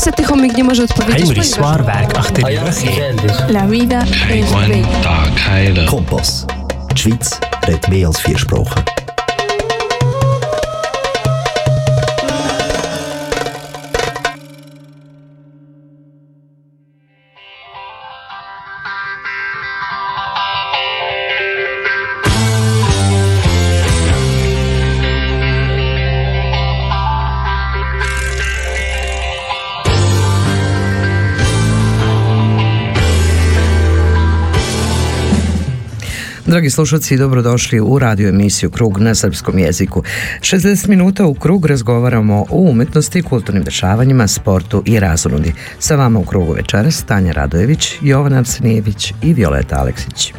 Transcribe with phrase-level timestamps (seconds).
[0.00, 1.24] Desetych mi nie może odpowiedzieć.
[1.24, 2.14] Heinrich Swarberg.
[3.48, 5.86] La vida es bella.
[5.86, 6.46] Kompass.
[6.90, 8.99] Die Schweiz redet mehr als vier Sprachen.
[36.50, 40.02] Dragi slušalci, dobrodošli u radio emisiju Krug na srpskom jeziku.
[40.40, 45.54] 60 minuta u Krug razgovaramo o umetnosti, kulturnim dešavanjima, sportu i razonudi.
[45.78, 50.32] Sa vama u Krugu večeras Tanja Radojević, Jovan Arsenijević i Violeta Aleksić.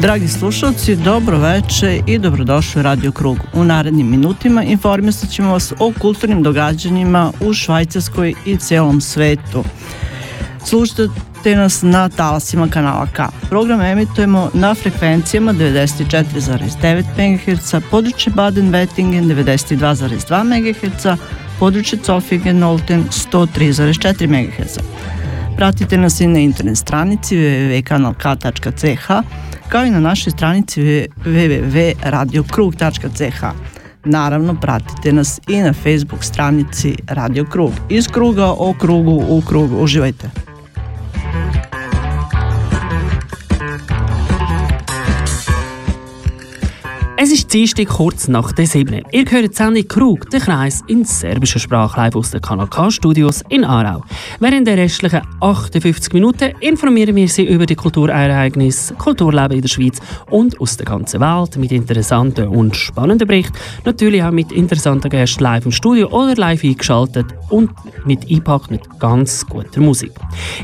[0.00, 3.38] Dragi slušalci, dobro veče i dobrodošli u Radio Krug.
[3.52, 9.64] U narednim minutima informisat ćemo vas o kulturnim događanjima u Švajcarskoj i celom svetu.
[10.64, 13.22] Slušajte nas na talasima kanala K.
[13.48, 21.06] Program emitujemo na frekvencijama 94,9 MHz, područje Baden-Wettingen 92,2 MHz,
[21.58, 24.78] područje Zofingen-Olten 103,4 MHz.
[25.56, 29.10] Pratite nas i na internet stranici www.kanalk.ch
[29.68, 30.80] kao i na našoj stranici
[31.24, 33.44] www.radiokrug.ch.
[34.04, 37.72] Naravno, pratite nas i na Facebook stranici Radio Krug.
[37.88, 39.76] Iz kruga o krugu u krugu.
[39.76, 40.53] Uživajte!
[47.16, 49.02] Es ist Dienstag kurz nach der 7.
[49.12, 52.90] Ihr hört die Sendung Krug, der Kreis in serbischer Sprache live aus den Kanal K
[52.90, 54.02] Studios in Aarau.
[54.40, 60.00] Während der restlichen 58 Minuten informieren wir Sie über die Kulturereignisse, Kulturleben in der Schweiz
[60.28, 63.56] und aus der ganzen Welt mit interessanten und spannenden Berichten.
[63.84, 67.70] Natürlich auch mit interessanten Gästen live im Studio oder live eingeschaltet und
[68.04, 70.12] mit eingepackt mit ganz guter Musik.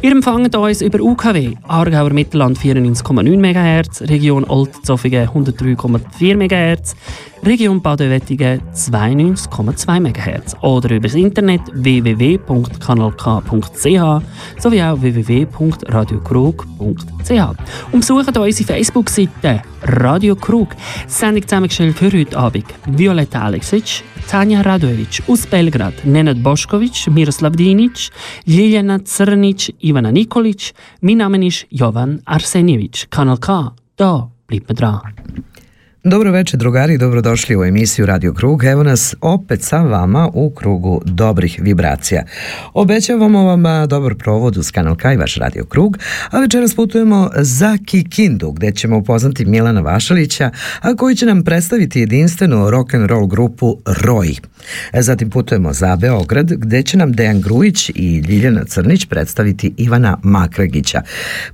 [0.02, 6.96] Ihr empfangt uns über UKW, Aargauer Mittelland 94,9 MHz, Region Oldzofingen 103,4 MHz,
[7.42, 17.92] Region Baden-Wettingen 92,2 MHz oder über das Internet www.kanalk.ch sowie auch www.radiokrug.ch.
[17.92, 20.76] Und besucht unsere Facebook-Seite Radio Krug.
[21.06, 28.10] Sendung zusammengestellt für heute Abend Violetta Aleksic, Tanja Radojevic aus Belgrad, Nenad Bošković, Miroslav Dinic,
[28.46, 30.72] Ljiljana Crnic, Ivana Nikolic.
[31.00, 33.06] Mein Name ist Jovan Arsenijević.
[33.10, 35.00] Kanal K, da bleibt man dran.
[36.04, 38.64] Dobro večer drugari, dobrodošli u emisiju Radio Krug.
[38.64, 42.24] Evo nas opet sa vama u krugu dobrih vibracija.
[42.74, 45.98] Obećavamo vam dobar provod uz Kanal K i vaš Radio Krug,
[46.30, 50.50] a večeras putujemo za Kikindu, gde ćemo upoznati Milana Vašalića,
[50.80, 54.34] a koji će nam predstaviti jedinstvenu rock and roll grupu Roj.
[54.92, 61.02] Zatim putujemo za Beograd, gde će nam Dejan Grujić i Ljiljana Crnić predstaviti Ivana Makragića.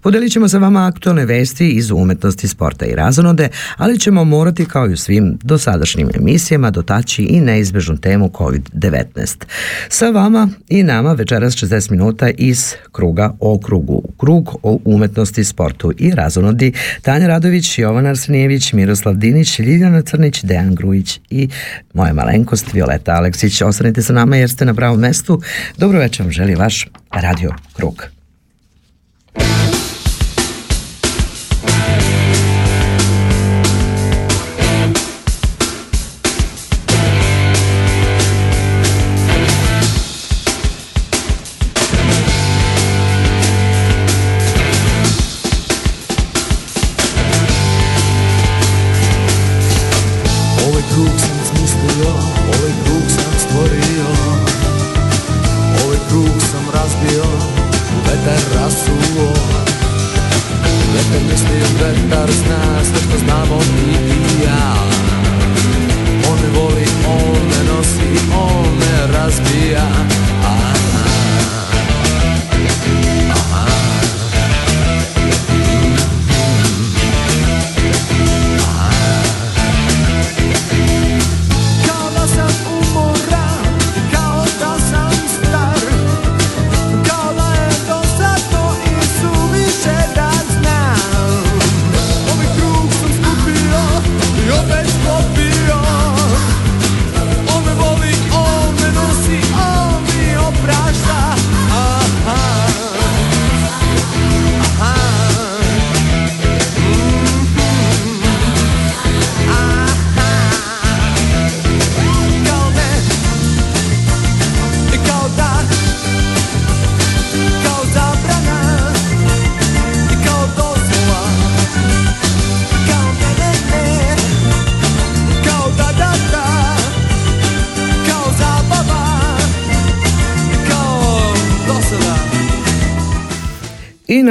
[0.00, 4.90] Podelit ćemo sa vama aktualne vesti iz umetnosti, sporta i razonode, ali ćemo morati kao
[4.90, 9.44] i u svim dosadašnjim emisijama dotaći i neizbežnu temu COVID-19.
[9.88, 14.02] Sa vama i nama večeras 60 minuta iz kruga o krugu.
[14.18, 16.72] Krug o umetnosti, sportu i razonodi.
[17.02, 21.48] Tanja Radović, Jovan Arsenijević, Miroslav Dinić, Ljiljana Crnić, Dejan Grujić i
[21.94, 23.62] moja malenkost Violeta Aleksić.
[23.62, 25.42] Ostanite sa nama jer ste na pravom mestu.
[25.78, 28.16] Dobro večer vam želi vaš Radio Krug.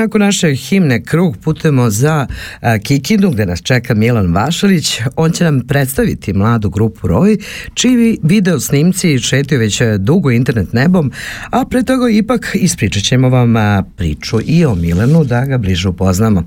[0.05, 2.27] Nakon naše himne Krug putujemo za
[2.61, 5.01] a, Kikindu gde nas čeka Milan Vašalić.
[5.15, 7.37] On će nam predstaviti mladu grupu Roj,
[7.73, 11.11] čiji video snimci šetio već dugo internet nebom,
[11.49, 15.89] a pre toga ipak ispričat ćemo vam a, priču i o Milanu da ga bliže
[15.89, 16.43] upoznamo.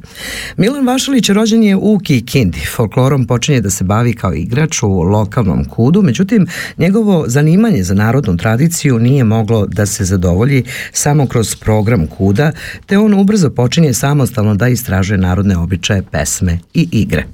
[0.56, 2.60] Milan Vašalić rođen je u Kikindi.
[2.76, 6.46] Folklorom počinje da se bavi kao igrač u lokalnom kudu, međutim
[6.78, 12.52] njegovo zanimanje za narodnu tradiciju nije moglo da se zadovolji samo kroz program kuda,
[12.86, 17.24] te on ubrzo počinje samostalno da istražuje narodne običaje, pesme i igre.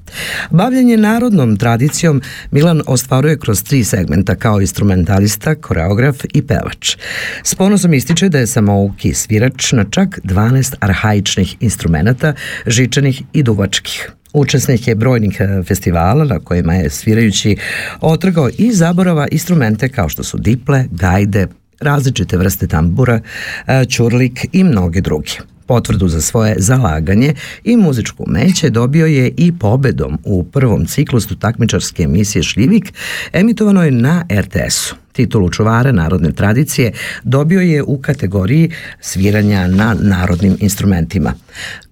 [0.50, 6.96] Bavljanje narodnom tradicijom Milan ostvaruje kroz tri segmenta kao instrumentalista, koreograf i pevač.
[7.42, 12.34] S ponosom ističe da je samouki svirač na čak 12 arhaičnih instrumenta,
[12.66, 14.10] žičanih i duvačkih.
[14.34, 17.56] Učesnik je brojnih e, festivala na kojima je svirajući
[18.00, 21.46] otrgao i zaborava instrumente kao što su diple, gajde,
[21.80, 23.20] različite vrste tambura,
[23.66, 25.53] e, čurlik i mnoge druge.
[25.66, 27.34] Potvrdu za svoje zalaganje
[27.64, 32.92] i muzičku umeće dobio je i pobedom u prvom ciklusu takmičarske emisije Šljivik,
[33.32, 35.03] emitovano je na RTS-u.
[35.14, 38.70] Titulu čuvara narodne tradicije dobio je u kategoriji
[39.00, 41.34] sviranja na narodnim instrumentima.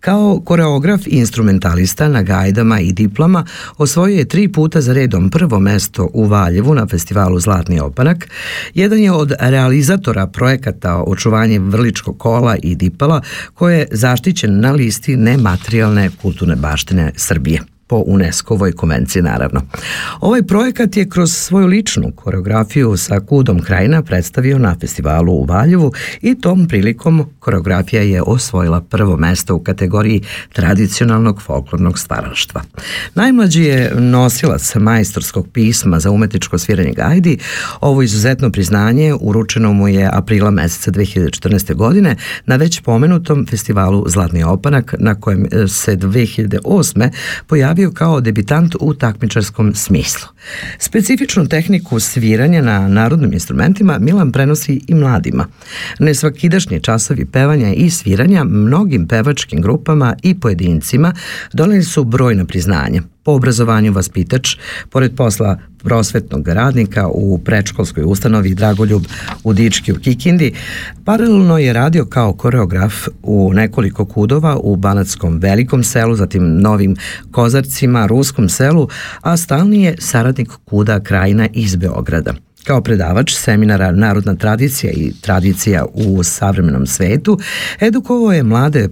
[0.00, 3.44] Kao koreograf i instrumentalista na gajdama i diplama
[3.78, 8.28] osvojio je tri puta za redom prvo mesto u Valjevu na festivalu Zlatni opanak.
[8.74, 13.22] Jedan je od realizatora projekata očuvanje vrličkog kola i dipala
[13.54, 19.60] koje je zaštićen na listi nematerijalne kulturne baštine Srbije po UNESCO-voj konvenciji naravno.
[20.20, 25.92] Ovaj projekat je kroz svoju ličnu koreografiju sa Kudom Krajina predstavio na festivalu u Valjevu
[26.22, 30.22] i tom prilikom koreografija je osvojila prvo mesto u kategoriji
[30.52, 32.62] tradicionalnog folklornog stvaralaštva.
[33.14, 37.38] Najmlađi je nosilac majstorskog pisma za umetničko sviranje gajdi.
[37.80, 41.74] Ovo izuzetno priznanje uručeno mu je aprila meseca 2014.
[41.74, 42.16] godine
[42.46, 47.10] na već pomenutom festivalu Zlatni opanak na kojem se 2008.
[47.46, 50.28] pojavio pojavio kao debitant u takmičarskom smislu.
[50.78, 55.46] Specifičnu tehniku sviranja na narodnim instrumentima Milan prenosi i mladima.
[55.98, 61.14] Nesvakidašnji časovi pevanja i sviranja mnogim pevačkim grupama i pojedincima
[61.52, 64.56] doneli su brojna priznanja po obrazovanju vaspitač,
[64.90, 69.02] pored posla prosvetnog radnika u predškolskoj ustanovi Dragoljub
[69.44, 70.54] u Dički u Kikindi,
[71.04, 76.96] paralelno je radio kao koreograf u nekoliko kudova u Banatskom velikom selu, zatim Novim
[77.30, 78.88] Kozarcima, Ruskom selu,
[79.20, 80.31] a stalni je saradnik
[80.64, 82.34] kuda Krajina iz Beograda.
[82.64, 87.38] Kao predavač seminara Narodna tradicija i tradicija u savremenom svetu,
[87.80, 88.88] edukovao je mlade e,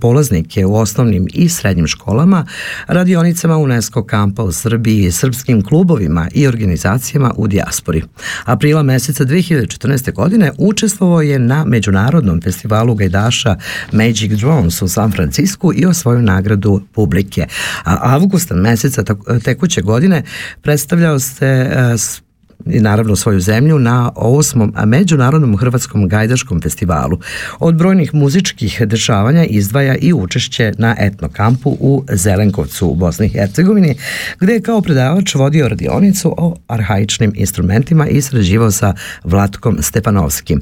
[0.00, 2.46] polaznike u osnovnim i srednjim školama,
[2.86, 8.02] radionicama UNESCO kampa u Srbiji, srpskim klubovima i organizacijama u dijaspori.
[8.44, 10.12] Aprila meseca 2014.
[10.12, 13.56] godine učestvovao je na Međunarodnom festivalu gajdaša
[13.92, 17.46] Magic Drones u San Francisku i osvojio nagradu publike.
[17.84, 19.04] A avgusta meseca
[19.44, 20.22] tekuće godine
[20.62, 22.29] predstavljao se uh,
[22.66, 27.18] i naravno svoju zemlju na osmom Međunarodnom hrvatskom gajdaškom festivalu.
[27.58, 33.94] Od brojnih muzičkih dešavanja izdvaja i učešće na etnokampu u Zelenkovcu u Bosni i Hercegovini,
[34.40, 40.60] gde je kao predavač vodio radionicu o arhaičnim instrumentima i sređivao sa Vlatkom Stepanovskim.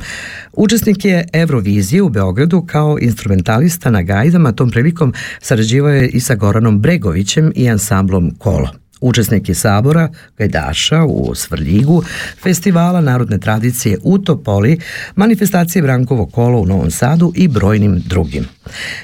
[0.52, 6.34] Učesnik je Eurovizije u Beogradu kao instrumentalista na gajdama, tom prilikom sarađivao je i sa
[6.34, 8.87] Goranom Bregovićem i ansamblom Kolo.
[9.00, 12.02] Učesnik je Sabora, Gajdaša u Svrljigu,
[12.42, 14.78] festivala narodne tradicije u Topoli,
[15.16, 18.57] manifestacije Brankovo kolo u Novom Sadu i brojnim drugim.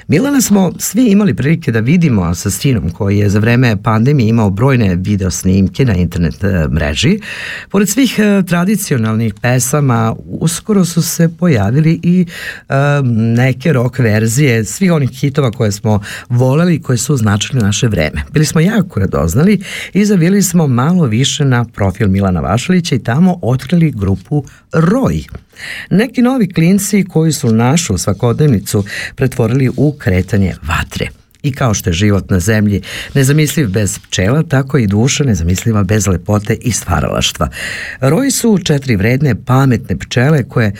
[0.07, 4.49] Milana smo svi imali prilike da vidimo sa sinom koji je za vreme pandemije imao
[4.49, 7.19] brojne video snimke na internet e, mreži.
[7.69, 12.25] Pored svih e, tradicionalnih pesama, uskoro su se pojavili i
[12.69, 17.87] um, neke rock verzije svih onih hitova koje smo voleli i koje su značili naše
[17.87, 18.23] vreme.
[18.31, 19.61] Bili smo jako radoznali
[19.93, 24.43] i zavili smo malo više na profil Milana Vašalića i tamo otkrili grupu
[24.73, 25.23] Roj.
[25.89, 28.85] Neki novi klinci koji su našu svakodnevnicu
[29.15, 31.07] pretvorili u kretanje vatre.
[31.43, 32.81] I kao što je život na zemlji
[33.13, 37.49] nezamisliv bez pčela, tako i duša nezamisliva bez lepote i stvaralaštva.
[37.99, 40.73] Roji su četiri vredne, pametne pčele koje e,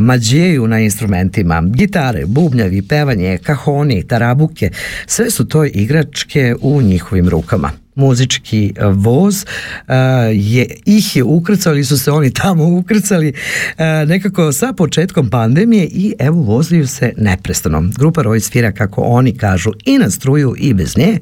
[0.00, 1.62] mađeju na instrumentima.
[1.66, 4.70] Gitare, bubnjavi, pevanje, kahoni, tarabuke,
[5.06, 7.81] sve su to igračke u njihovim rukama.
[7.94, 9.44] Muzički e, voz
[9.88, 9.94] e,
[10.32, 13.32] je, ih je ukrcao ili su se oni tamo ukrcali
[13.78, 17.82] e, nekako sa početkom pandemije i evo voziju se neprestano.
[17.98, 21.18] Grupa Roj svira kako oni kažu i na struju i bez nje,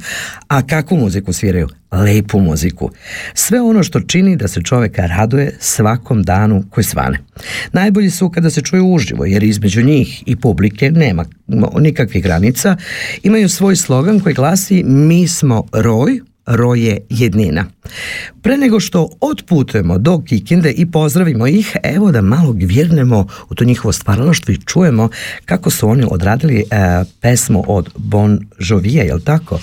[0.49, 1.69] a kakvu muziku sviraju?
[1.93, 2.91] Lepu muziku.
[3.35, 7.19] Sve ono što čini da se čoveka raduje svakom danu koji svane.
[7.73, 11.25] Najbolji su kada se čuju uživo, jer između njih i publike nema
[11.81, 12.77] nikakvih granica.
[13.23, 17.65] Imaju svoj slogan koji glasi Mi smo Roj, roje jednina.
[18.43, 23.65] Pre nego što otputujemo do Kikinde i pozdravimo ih, evo da malo gvirnemo u to
[23.65, 25.09] njihovo stvaralaštvo i čujemo
[25.45, 26.65] kako su oni odradili e,
[27.21, 29.61] pesmu od Bon Jovija, je tako?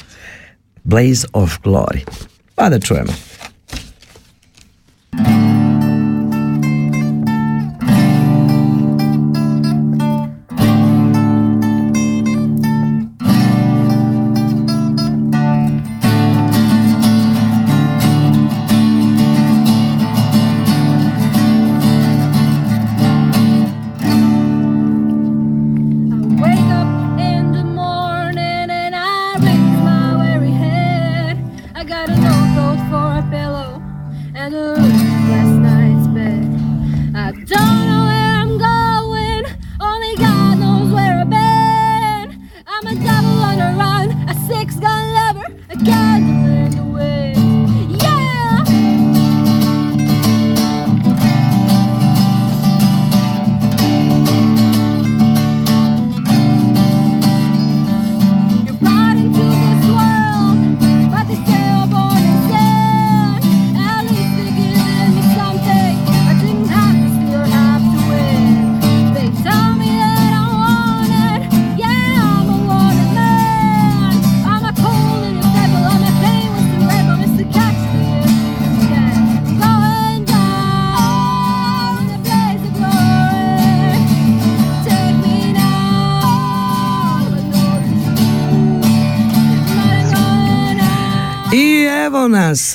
[0.84, 2.00] Blaze of Glory.
[2.56, 3.14] Pa da čujemo.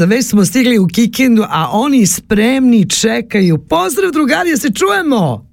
[0.03, 3.67] Nas, već smo stigli u Kikindu, a oni spremni čekaju.
[3.69, 5.47] Pozdrav drugari, se čujemo?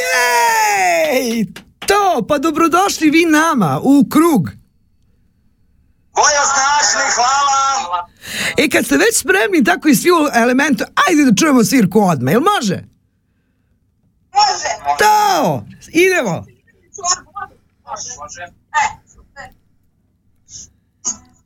[0.00, 1.46] Jej!
[1.86, 4.50] To, pa dobrodošli vi nama u krug.
[6.14, 8.08] Boja snašni, hvala.
[8.56, 12.32] E, kad ste već spremni tako i svi u elementu, ajde da čujemo svirku odmah,
[12.32, 12.84] jel može?
[14.34, 14.70] Može.
[14.98, 16.44] To, idemo.
[17.86, 18.10] Može.
[18.20, 18.42] Može.
[18.82, 19.03] E.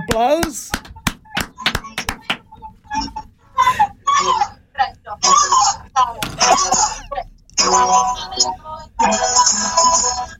[0.00, 0.70] aplauz.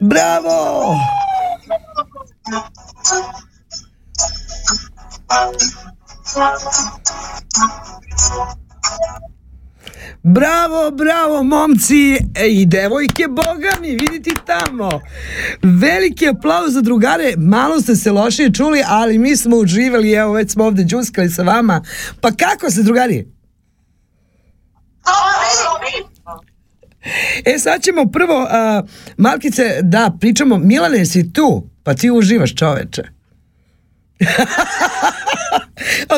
[0.01, 0.97] Bravo!
[10.23, 15.01] Bravo, bravo, momci i devojke, boga mi, vidite tamo.
[15.81, 20.51] Veliki aplauz za drugare, malo ste se lošije čuli, ali mi smo uživali, evo, već
[20.51, 21.83] smo ovde džuskali sa vama.
[22.21, 23.27] Pa kako se, drugari?
[27.45, 31.69] E, sad ćemo prvo, uh, Malkice, da, pričamo, Milane, si tu?
[31.83, 33.03] Pa ti uživaš, čoveče.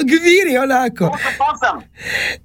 [0.00, 1.18] Gviri onako.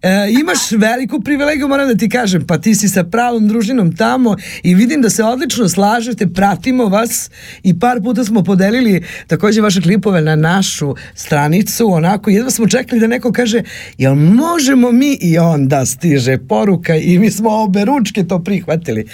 [0.02, 4.36] E, imaš veliku privilegiju, moram da ti kažem, pa ti si sa pravom družinom tamo
[4.64, 7.32] i vidim da se odlično slažete, pratimo vas
[7.64, 13.02] i par puta smo podelili takođe vaše klipove na našu stranicu, onako, jedva smo čekali
[13.02, 13.64] da neko kaže,
[13.98, 19.08] jel možemo mi i onda stiže poruka i mi smo obe ručke to prihvatili.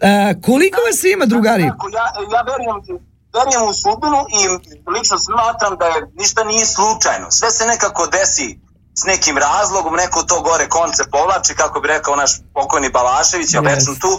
[0.00, 1.62] E, koliko vas ima, drugari?
[1.62, 1.76] Ja,
[2.32, 3.02] ja verujem,
[3.38, 4.40] verujem u sudbinu i
[4.90, 7.30] lično smatram da je ništa nije slučajno.
[7.30, 8.48] Sve se nekako desi
[8.94, 13.60] s nekim razlogom, neko to gore konce povlači, kako bi rekao naš pokojni Balašević, ja
[13.60, 13.64] Yes.
[13.66, 14.12] večnom tu.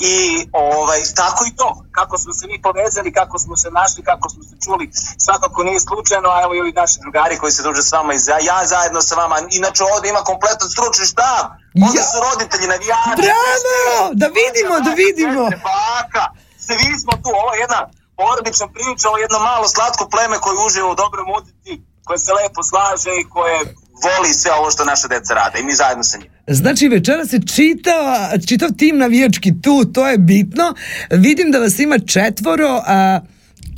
[0.00, 0.16] I
[0.52, 4.42] ovaj, tako i to, kako smo se mi povezali, kako smo se našli, kako smo
[4.42, 7.92] se čuli, svakako nije slučajno, a evo i ovi naši drugari koji se druže s
[7.92, 11.44] vama i za, ja zajedno sa vama, inače ovde ima kompletan stručni štab,
[11.86, 12.04] onda Ja.
[12.04, 14.10] su roditelji, navijači, Bravo!
[14.14, 15.42] Da vidimo, da vidimo.
[15.68, 16.24] Baka,
[16.58, 17.80] svi smo tu, ovo je jedna
[18.20, 21.72] porodična priča, je jedno malo slatko pleme koje uživa u dobroj muzici,
[22.06, 23.58] koje se lepo slaže i koje
[24.04, 26.34] voli sve ovo što naša deca rade i mi zajedno sa njima.
[26.60, 28.16] Znači večera se čitava,
[28.48, 30.66] čitav tim navijački tu, to je bitno.
[31.10, 32.82] Vidim da vas ima četvoro.
[32.86, 33.20] A,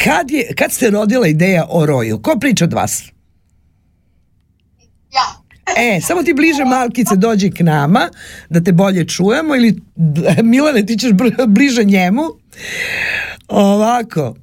[0.05, 2.23] kad, je, kad se rodila ideja o roju?
[2.23, 3.03] Ko priča od vas?
[5.13, 5.43] Ja.
[5.77, 8.09] E, samo ti bliže Malkice dođi k nama,
[8.49, 9.81] da te bolje čujemo, ili
[10.43, 11.11] Milane ti ćeš
[11.47, 12.23] bliže njemu.
[13.49, 14.35] Ovako.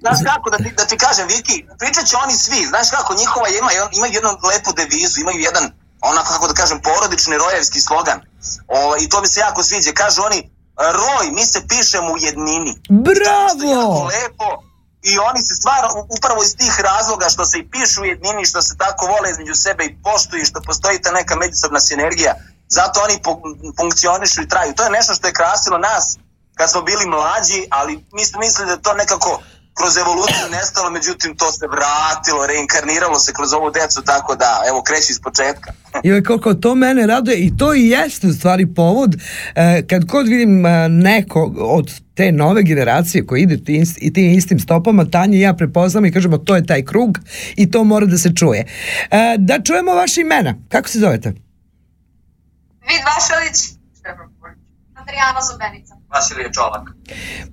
[0.00, 3.48] Znaš kako, da ti, da ti kažem, Viki, pričat će oni svi, znaš kako, njihova
[3.48, 5.64] ima, imaju jednu lepu devizu, imaju jedan,
[6.00, 8.20] onako kako da kažem, porodični rojevski slogan.
[8.68, 12.72] O, I to mi se jako sviđa, kažu oni, roj, mi se pišemo u jednini.
[12.84, 14.04] Što je Bravo!
[14.04, 14.50] lepo.
[15.02, 18.62] I oni se stvarno, upravo iz tih razloga što se i pišu u jednini, što
[18.62, 22.34] se tako vole između sebe i poštuju što postoji ta neka međusobna sinergija,
[22.68, 23.16] zato oni
[23.80, 24.74] funkcionišu i traju.
[24.74, 26.18] To je nešto što je krasilo nas
[26.54, 29.42] kad smo bili mlađi, ali mi smo mislili da to nekako
[29.74, 34.82] kroz evoluciju nestalo, međutim to se vratilo, reinkarniralo se kroz ovu decu, tako da, evo,
[34.82, 35.72] kreći iz početka.
[36.08, 39.14] Joj, koliko to mene raduje i to i jeste u stvari povod
[39.54, 44.30] e, kad god vidim e, neko od te nove generacije koji ide tim, i tim
[44.30, 47.18] istim stopama, Tanja i ja prepoznamo i kažemo to je taj krug
[47.56, 48.66] i to mora da se čuje.
[49.10, 50.54] E, da čujemo vaše imena.
[50.68, 51.28] Kako se zovete?
[52.88, 53.58] Vid Vašalić.
[54.94, 56.01] Adriana Zubenica.
[56.12, 56.90] Vasilije Čolak.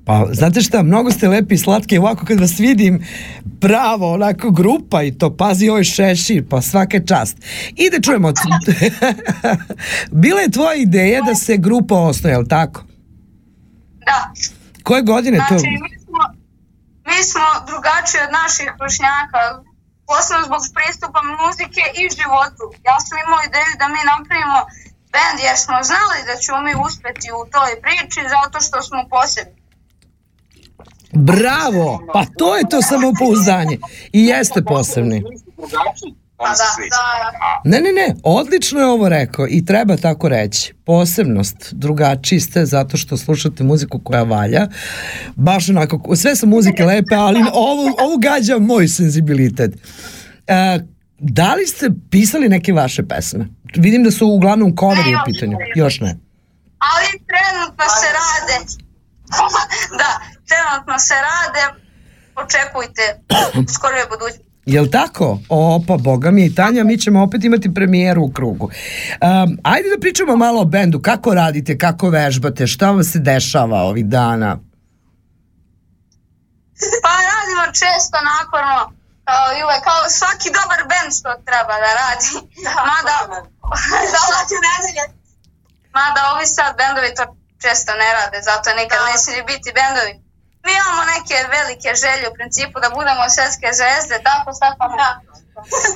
[0.06, 3.06] Pa, znate šta, mnogo ste lepi i slatki, ovako kad vas vidim,
[3.62, 7.38] pravo, onako grupa i to, pazi, ovo je šešir, pa svaka čast.
[7.76, 8.34] I da čujemo,
[10.24, 12.84] bila je tvoja ideja da se grupa osnoje, je li tako?
[14.06, 14.34] Da.
[14.84, 15.58] Koje godine to?
[15.58, 16.22] Znači, mi smo,
[17.10, 19.42] mi smo drugačiji od naših vršnjaka,
[20.10, 22.64] posebno zbog pristupa muzike i životu.
[22.90, 24.60] Ja sam imao ideju da mi napravimo
[25.14, 29.60] band jer smo znali da ćemo mi uspeti u toj priči zato što smo posebni.
[31.14, 31.88] Bravo!
[32.14, 33.78] Pa to je to samopouzdanje.
[34.14, 35.24] I jeste posebni.
[36.38, 37.62] Pa da, da, da.
[37.64, 40.74] Ne, ne, ne, odlično je ovo rekao i treba tako reći.
[40.86, 44.68] Posebnost, drugačiji ste zato što slušate muziku koja valja.
[45.36, 49.72] Baš onako, sve su muzike lepe, ali ovo, ovo gađa moj senzibilitet.
[50.48, 50.80] E,
[51.20, 53.48] da li ste pisali neke vaše pesme?
[53.76, 55.58] Vidim da su uglavnom coveri u pitanju.
[55.76, 56.18] Još ne.
[56.78, 58.58] Ali trenutno se rade.
[60.00, 60.10] da,
[60.50, 61.64] trenutno se rade.
[62.36, 63.04] Očekujte
[63.60, 64.50] u skoroj budućnosti.
[64.66, 65.40] Jel tako?
[65.50, 68.66] O, pa boga mi i Tanja, mi ćemo opet imati premijeru u krugu.
[68.66, 71.00] Um, ajde da pričamo malo o bendu.
[71.00, 74.60] Kako radite, kako vežbate, šta vam se dešava ovih dana?
[77.04, 78.99] Pa radimo često naporno,
[79.30, 82.30] kao i uvek, kao svaki dobar band što treba da radi.
[82.90, 83.18] Mada,
[84.14, 84.22] da,
[84.68, 85.06] nedelje.
[85.98, 87.24] Mada ovi sad bendovi to
[87.64, 90.14] često ne rade, zato nikad ne smiju biti bendovi.
[90.66, 95.10] Mi imamo neke velike želje u principu da budemo svetske zvezde, tako sad pa da.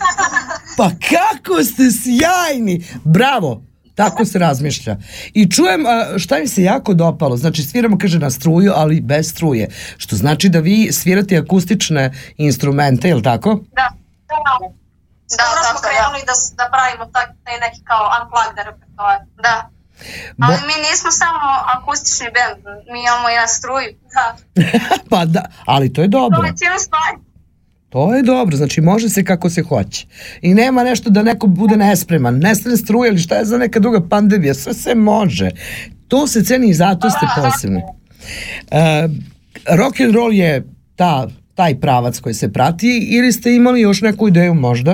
[0.77, 2.75] Pa kako ste sjajni!
[3.17, 3.51] Bravo!
[3.95, 4.97] Tako se razmišlja.
[5.33, 7.37] I čujem a, šta mi se jako dopalo.
[7.37, 9.69] Znači sviramo, kaže, na struju, ali bez struje.
[9.97, 13.49] Što znači da vi svirate akustične instrumente, je li tako?
[13.71, 13.89] Da.
[14.27, 14.67] Da,
[15.33, 17.25] Skoro da, smo da, krenuli da, da pravimo taj
[17.59, 19.19] neki kao unplugged repertoar.
[19.45, 19.69] da.
[20.45, 22.59] Ali mi nismo samo akustični band,
[22.91, 23.89] mi imamo i na struju.
[24.15, 24.25] Da.
[25.11, 26.47] pa da, ali to je To dobro.
[26.47, 27.11] je cijelo stvar.
[27.93, 30.07] To je dobro, znači može se kako se hoće.
[30.41, 34.07] I nema nešto da neko bude nespreman, nestane struje ili šta je za neka druga
[34.09, 35.49] pandemija, sve se može.
[36.07, 37.81] To se ceni i zato ste posebni.
[38.71, 39.07] E,
[39.77, 44.27] rock and roll je ta, taj pravac koji se prati ili ste imali još neku
[44.27, 44.91] ideju možda?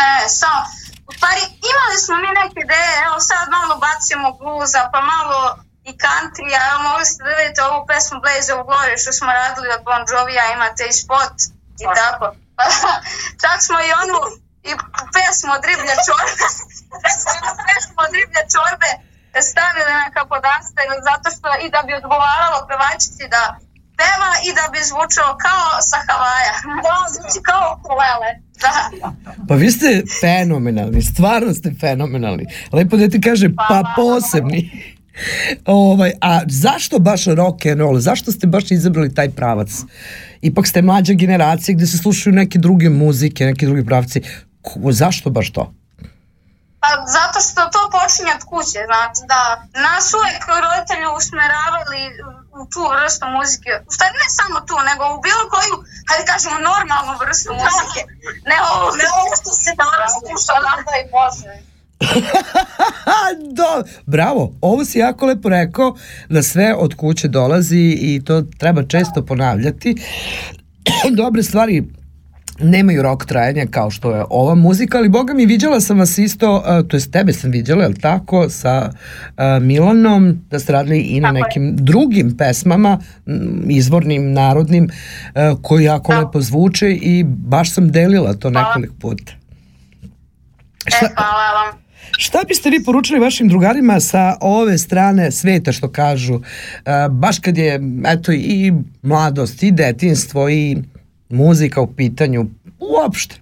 [0.00, 0.60] Ne, samo,
[1.08, 1.40] u stvari
[1.72, 6.64] imali smo mi neke ideje, evo sad malo bacimo bluza, pa malo i country, a
[6.86, 10.44] mogli ste da vidite ovu pesmu Blaze of Glory što smo radili od Bon Jovija,
[10.56, 11.36] imate i spot
[11.84, 12.26] i tako.
[12.56, 12.64] Pa,
[13.42, 14.18] čak smo i onu
[14.70, 14.72] i
[15.14, 16.46] pesmu od riblje čorbe,
[17.66, 18.90] pesmu od riblje čorbe
[19.50, 23.42] stavili na kapodasta zato što i da bi odgovaralo pevačici da
[24.00, 26.54] peva i da bi zvučao kao sa Havaja.
[26.84, 28.30] Da, zvuči kao ukulele.
[28.64, 28.74] Da.
[29.48, 32.44] Pa vi ste fenomenalni, stvarno ste fenomenalni.
[32.72, 34.60] Lepo da ti kaže, pa posebni.
[35.64, 37.98] Ovaj, a zašto baš rock and roll?
[38.00, 39.70] Zašto ste baš izabrali taj pravac?
[40.40, 44.22] Ipak ste mlađa generacija gde se slušaju neke druge muzike, neki drugi pravci.
[44.62, 45.72] Ko, zašto baš to?
[46.82, 49.40] Pa zato što to počinje od kuće, znači da
[49.86, 52.02] nas uvek roditelji usmeravali
[52.60, 55.74] u tu vrstu muzike, u stvari ne samo tu, nego u bilo koju,
[56.08, 58.00] hajde kažemo, normalnu vrstu muzike.
[58.50, 60.54] Ne ovo, ne ovo što se danas sluša,
[60.86, 61.52] da i Bože.
[63.56, 65.96] Do, bravo, ovo si jako lepo rekao
[66.28, 69.94] da sve od kuće dolazi i to treba često ponavljati.
[71.22, 71.84] Dobre stvari
[72.60, 76.56] nemaju rok trajanja kao što je ova muzika, ali boga mi viđala sam vas isto,
[76.56, 81.20] uh, to jest tebe sam viđala, je tako, sa uh, Milanom, da ste radili i
[81.20, 82.98] na nekim drugim pesmama,
[83.68, 86.18] izvornim, narodnim, uh, koji jako Da.
[86.18, 88.68] lepo zvuče i baš sam delila to Hvala.
[88.68, 89.32] nekoliko puta.
[90.86, 91.87] E, hvala vam.
[92.16, 96.42] Šta biste vi poručili vašim drugarima sa ove strane sveta što kažu, uh,
[97.10, 100.76] baš kad je eto i mladost i detinstvo i
[101.28, 102.46] muzika u pitanju,
[102.78, 103.34] uopšte,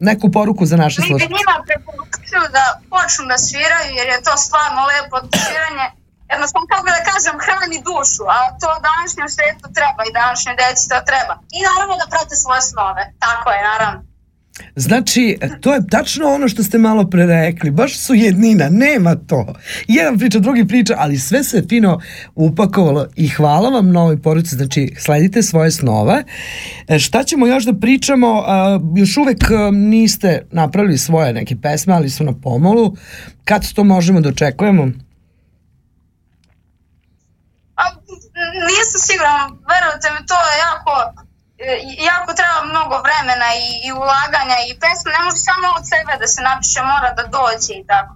[0.00, 1.34] neku poruku za naše Mi bi slušalce.
[1.34, 5.86] njima preporučuju da počnu da sviraju, jer je to stvarno lepo sviranje.
[6.32, 10.98] Jednostavno, kako da kažem, hrani dušu, a to današnjem svetu treba i današnjoj deci to
[11.10, 11.34] treba.
[11.56, 13.02] I naravno da prate svoje snove.
[13.24, 14.00] Tako je, naravno.
[14.76, 19.54] Znači, to je tačno ono što ste malo pre rekli, baš su jednina, nema to.
[19.88, 22.00] Jedan priča, drugi priča, ali sve se fino
[22.34, 26.24] upakovalo i hvala vam na ovoj poruci, znači sledite svoje snove.
[26.88, 31.94] E, šta ćemo još da pričamo, A, još uvek a, niste napravili svoje neke pesme,
[31.94, 32.96] ali su na pomolu.
[33.44, 34.82] Kad to možemo da očekujemo?
[37.76, 37.82] A,
[38.68, 41.23] nisam sigurna, verujte mi, to je jako, e,
[42.10, 46.26] jako treba mnogo vremena i, i ulaganja i pesma ne može samo od sebe da
[46.32, 48.12] se napiše, mora da dođe i tako.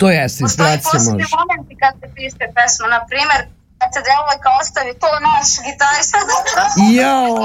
[0.00, 1.26] To jeste, Postoji inspiracija može.
[1.40, 3.38] momenti kad se piše pesma, na primer,
[3.78, 6.18] kad se devojka ostavi, to naš gitarista.
[6.98, 7.36] Jao!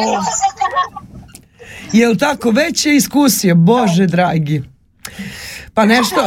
[2.00, 4.58] Jel tako, već je iskusio, bože dragi.
[5.74, 6.22] Pa nešto,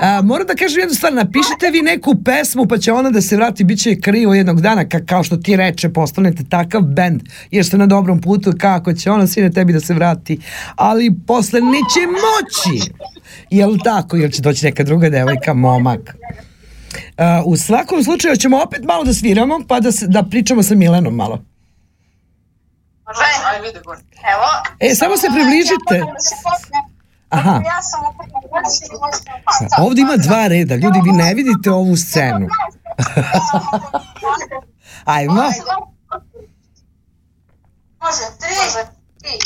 [0.00, 3.36] a, moram da kažem jednu stvar, napišite vi neku pesmu pa će ona da se
[3.36, 7.66] vrati, bit će krivo jednog dana, ka, kao što ti reče, postanete takav bend, jer
[7.66, 10.40] ste na dobrom putu, kako će ona sine tebi da se vrati,
[10.76, 12.92] ali posle neće moći.
[13.50, 16.16] Jel tako, jel će doći neka druga devojka, momak.
[17.16, 20.74] A, u svakom slučaju ćemo opet malo da sviramo, pa da, se, da pričamo sa
[20.74, 21.44] Milenom malo.
[23.06, 23.20] Može?
[24.34, 24.46] Evo.
[24.80, 25.96] E, samo se približite.
[27.30, 27.50] Aha.
[27.64, 28.00] Ja sam
[29.78, 32.48] Ovdje ima dva reda, ljudi vi ne vidite ovu scenu.
[35.04, 35.42] Ajmo.
[38.00, 38.54] Može, tri.
[39.18, 39.38] Tri.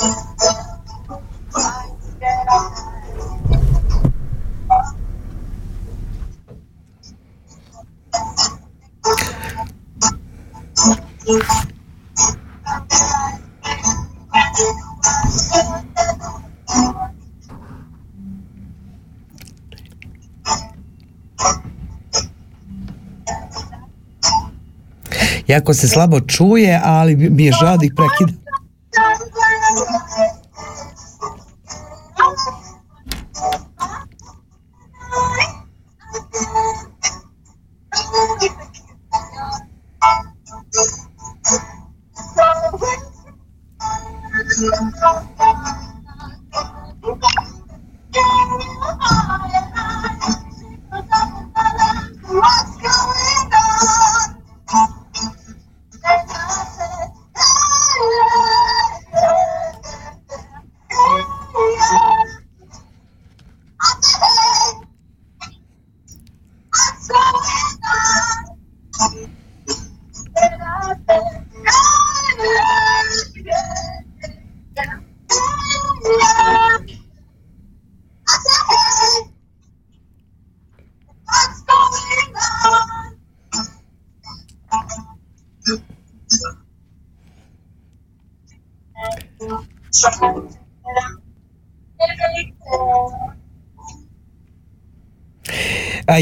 [0.00, 0.08] Jako
[25.74, 28.39] se slabo čuje, ali mi je žao da ih prekida.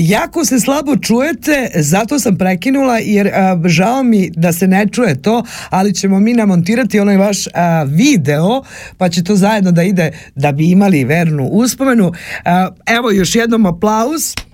[0.01, 5.23] Jako se slabo čujete, zato sam prekinula jer a, žao mi da se ne čuje
[5.23, 8.63] to, ali ćemo mi namontirati onaj vaš a, video,
[8.97, 12.13] pa će to zajedno da ide da bi imali vernu uspomenu.
[12.45, 14.48] A, evo još jednom aplauz.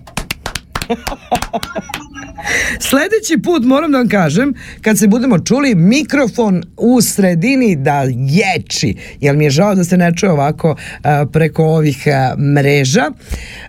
[2.80, 8.96] Sledeći put moram da vam kažem, kad se budemo čuli, mikrofon u sredini da ječi,
[9.20, 13.10] jer mi je žao da se ne čuje ovako a, preko ovih a, mreža.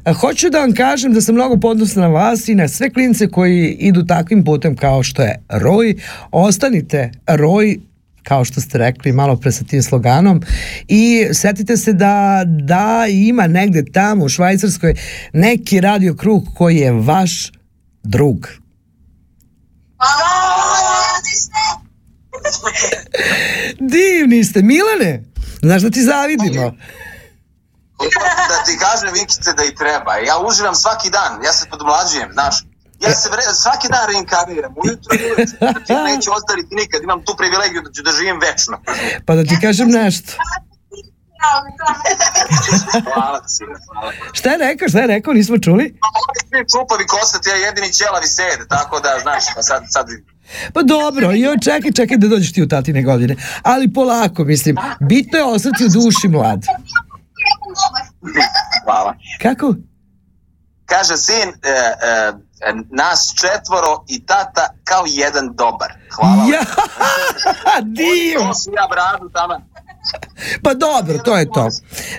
[0.04, 3.28] A, hoću da vam kažem da sam mnogo podnosna na vas i na sve klince
[3.28, 5.96] koji idu takvim putem kao što je Roj.
[6.32, 7.80] Ostanite Roj,
[8.28, 10.42] kao što ste rekli malo pre sa tim sloganom
[10.88, 14.96] i setite se da, da ima negde tamo u Švajcarskoj
[15.34, 17.52] neki radio krug koji je vaš
[18.04, 18.48] drug.
[23.80, 25.24] Divni ste, Milane.
[25.62, 26.76] Znaš da ti zavidimo.
[28.50, 30.16] da ti kažem Vikice da i treba.
[30.16, 32.56] Ja uživam svaki dan, ja se podmlađujem, znaš.
[33.04, 35.58] Ja se vre, svaki dan reinkarniram, ujutro i uveče.
[35.58, 38.76] Znači, neću ostariti nikad, imam tu privilegiju da ću da živim večno.
[39.26, 40.32] Pa da ti kažem nešto.
[43.14, 44.12] Hvala ti sine, hvala.
[44.34, 45.84] Šta je rekao, šta je rekao, nismo čuli?
[45.84, 50.08] Ovi svi čupavi kosati, ja jedini ćelavi sede, tako da, znaš, pa sad, sad
[50.74, 53.36] Pa dobro, jo, čekaj, čekaj da dođeš ti u tatine godine.
[53.64, 56.66] Ali polako, mislim, bitno je ostati u duši mlad.
[58.84, 59.16] Hvala.
[59.42, 59.76] Kako?
[60.86, 62.34] Kaže sin, e, e,
[62.90, 65.94] nas četvoro i tata kao jedan dobar.
[66.16, 66.44] Hvala.
[66.52, 66.62] Ja,
[67.98, 68.40] div!
[68.40, 69.62] To ja bradu tamo.
[70.62, 71.70] Pa dobro, to je to.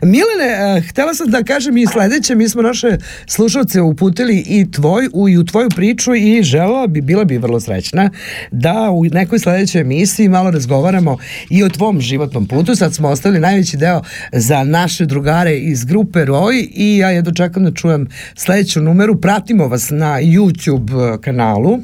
[0.03, 5.09] Milene, eh, htela sam da kažem i sledeće, mi smo naše slušalce uputili i tvoj,
[5.13, 8.11] u, i u tvoju priču i žela bi, bila bi vrlo srećna
[8.51, 11.19] da u nekoj sledećoj emisiji malo razgovaramo
[11.51, 12.75] i o tvom životnom putu.
[12.75, 17.65] Sad smo ostavili najveći deo za naše drugare iz grupe Roj i ja jedno čekam
[17.65, 19.21] da čujem sledeću numeru.
[19.21, 21.79] Pratimo vas na YouTube eh, kanalu,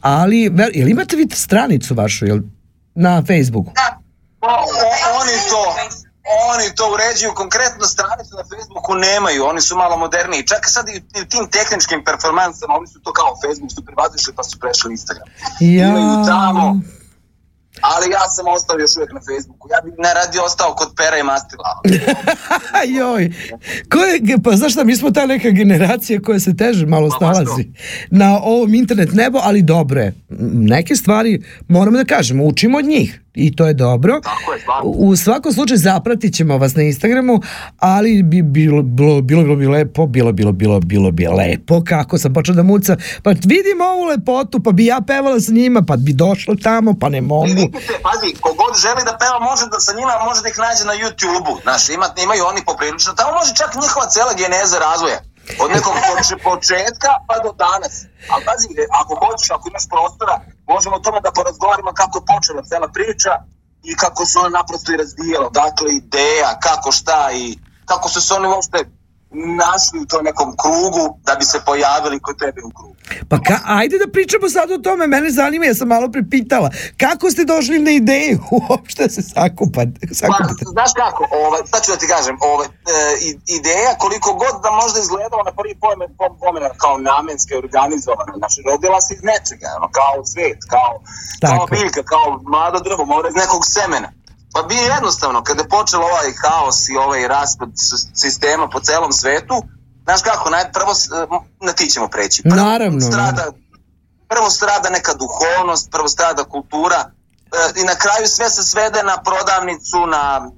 [0.00, 2.40] ali, jel imate vi stranicu vašu, jel
[2.94, 3.72] na Facebooku?
[4.40, 5.62] O, o, oni to
[6.52, 10.46] oni to uređuju konkretno stranicu na Facebooku nemaju, oni su malo moderniji.
[10.46, 14.42] Čak sad i u tim tehničkim performansama, oni su to kao Facebook su prevazišli pa
[14.42, 15.28] su prešli Instagram.
[15.60, 15.88] Ja.
[15.88, 16.80] Imaju tamo,
[17.80, 19.68] ali ja sam ostao još uvijek na Facebooku.
[19.74, 21.82] Ja bi najradije ostao kod pera i mastila.
[22.98, 23.32] Joj,
[23.92, 27.16] ko je, pa znaš šta, mi smo ta neka generacija koja se teže malo Pa
[27.16, 27.64] snalazi
[28.10, 29.60] na ovom internet nebo, ali.
[29.60, 30.14] M,
[30.66, 34.20] Neke stvari, moramo da kažemo, učimo od njih i to je dobro.
[34.22, 34.90] Tako je, stvarno.
[34.90, 37.40] U svakom slučaju zapratit ćemo vas na Instagramu,
[37.78, 42.18] ali bi bilo, bilo, bilo, bilo bi lepo, bilo, bilo, bilo, bilo bi lepo, kako
[42.18, 45.96] sam počela da muca, pa vidim ovu lepotu, pa bi ja pevala sa njima, pa
[45.96, 47.46] bi došla tamo, pa ne mogu.
[47.46, 50.94] Vidite, pazi, kogod želi da peva može da sa njima može da ih nađe na
[51.02, 51.52] YouTube-u.
[51.62, 53.12] Znaš, ima, imaju oni poprilično.
[53.18, 55.20] Tamo može čak njihova cela geneza razvoja.
[55.62, 57.94] Od nekog poče, početka pa do danas.
[58.30, 58.66] Ali pazi,
[59.00, 60.34] ako hoćeš, ako imaš prostora,
[60.74, 63.32] možemo o tome da porazgovaramo kako je počela cela priča
[63.90, 65.48] i kako se ona naprosto i razvijala.
[65.62, 67.58] Dakle, ideja, kako šta i
[67.90, 68.78] kako su se oni uopšte
[69.32, 72.94] našli u tom nekom krugu da bi se pojavili kod tebe u krugu.
[73.28, 76.70] Pa ka, ajde da pričamo sad o tome, mene zanima, ja sam malo prepitala.
[76.96, 80.00] Kako ste došli na ideju uopšte se sakupate?
[80.30, 80.38] Pa,
[80.76, 82.70] znaš kako, ovaj, sad ću da ti kažem, ovaj, e,
[83.58, 88.58] ideja koliko god da možda izgledala na prvi pomen, pom- pomen kao namenske organizovana, znači
[88.68, 90.92] rodila se iz nečega, ono, kao cvet, kao,
[91.46, 91.74] kao Tako.
[91.74, 94.08] biljka, kao mlado drvo, mora iz nekog semena.
[94.52, 97.68] Pa bi jednostavno, kada je počeo ovaj haos i ovaj raspad
[98.14, 99.62] sistema po celom svetu,
[100.04, 100.92] znaš kako, naj, prvo,
[101.60, 102.42] na ti ćemo preći.
[102.42, 103.52] Prvo Naravno, Strada,
[104.28, 109.22] prvo strada neka duhovnost, prvo strada kultura e, i na kraju sve se svede na
[109.22, 110.50] prodavnicu, na,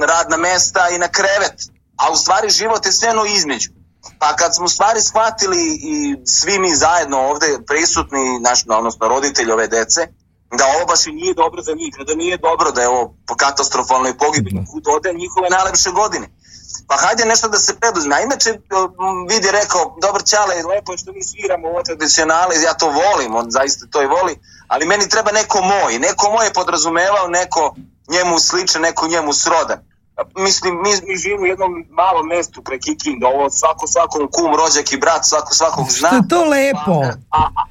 [0.00, 1.56] na radna mesta i na krevet.
[1.96, 3.70] A u stvari život je sve ono između.
[4.18, 9.66] Pa kad smo stvari shvatili i svi mi zajedno ovde prisutni, naš, odnosno roditelji ove
[9.66, 10.08] dece,
[10.50, 13.34] da ovo baš i nije dobro za njih, da nije dobro da je ovo po
[13.34, 16.28] katastrofalnoj pogibini, kud ode njihove najlepše godine.
[16.88, 18.16] Pa hajde nešto da se preduzme.
[18.16, 18.50] A inače,
[19.28, 23.50] vidi rekao, dobar čale, lepo je što mi sviramo ovo tradicionale, ja to volim, on
[23.50, 25.98] zaista to i voli, ali meni treba neko moj.
[25.98, 27.74] Neko moj je podrazumevao, neko
[28.08, 29.78] njemu sličan, neko njemu srodan.
[30.36, 34.92] Mislim, mi, mi živimo u jednom malom mestu pre Kikinda, ovo svako svakom kum, rođak
[34.92, 36.08] i brat, svako svakog zna.
[36.08, 37.02] Što je to lepo?
[37.30, 37.64] A, a,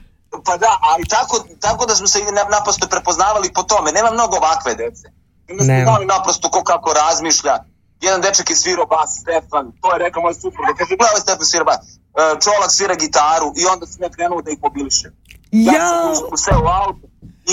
[0.45, 2.19] pa da, ali tako, tako da smo se
[2.51, 3.91] naprosto prepoznavali po tome.
[3.91, 5.07] Nema mnogo ovakve dece.
[5.49, 7.57] Onda smo znali naprosto ko kako razmišlja.
[8.01, 11.45] Jedan dečak je svirao bas, Stefan, to je rekao moj suprug, da kaže, gledaj Stefan
[11.45, 11.77] svira bas.
[11.77, 11.95] E,
[12.43, 15.11] Čolak svira gitaru i onda sam ja krenuo da ih mobilišem.
[15.51, 17.05] Ja sam u sve u auto.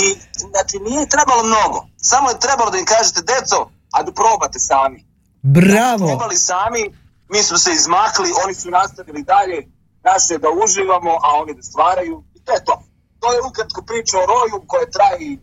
[0.02, 0.06] I,
[0.52, 1.86] znači, nije trebalo mnogo.
[1.96, 5.04] Samo je trebalo da im kažete, deco, a da probate sami
[5.44, 6.06] bravo.
[6.06, 6.82] probali sami,
[7.28, 9.68] mi smo se izmakli, oni su nastavili dalje,
[10.04, 12.82] naše da uživamo, a oni da stvaraju i to je to.
[13.20, 15.36] To je ukratko priča o roju koja traje,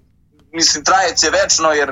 [0.54, 1.90] mislim, trajeće večno, jer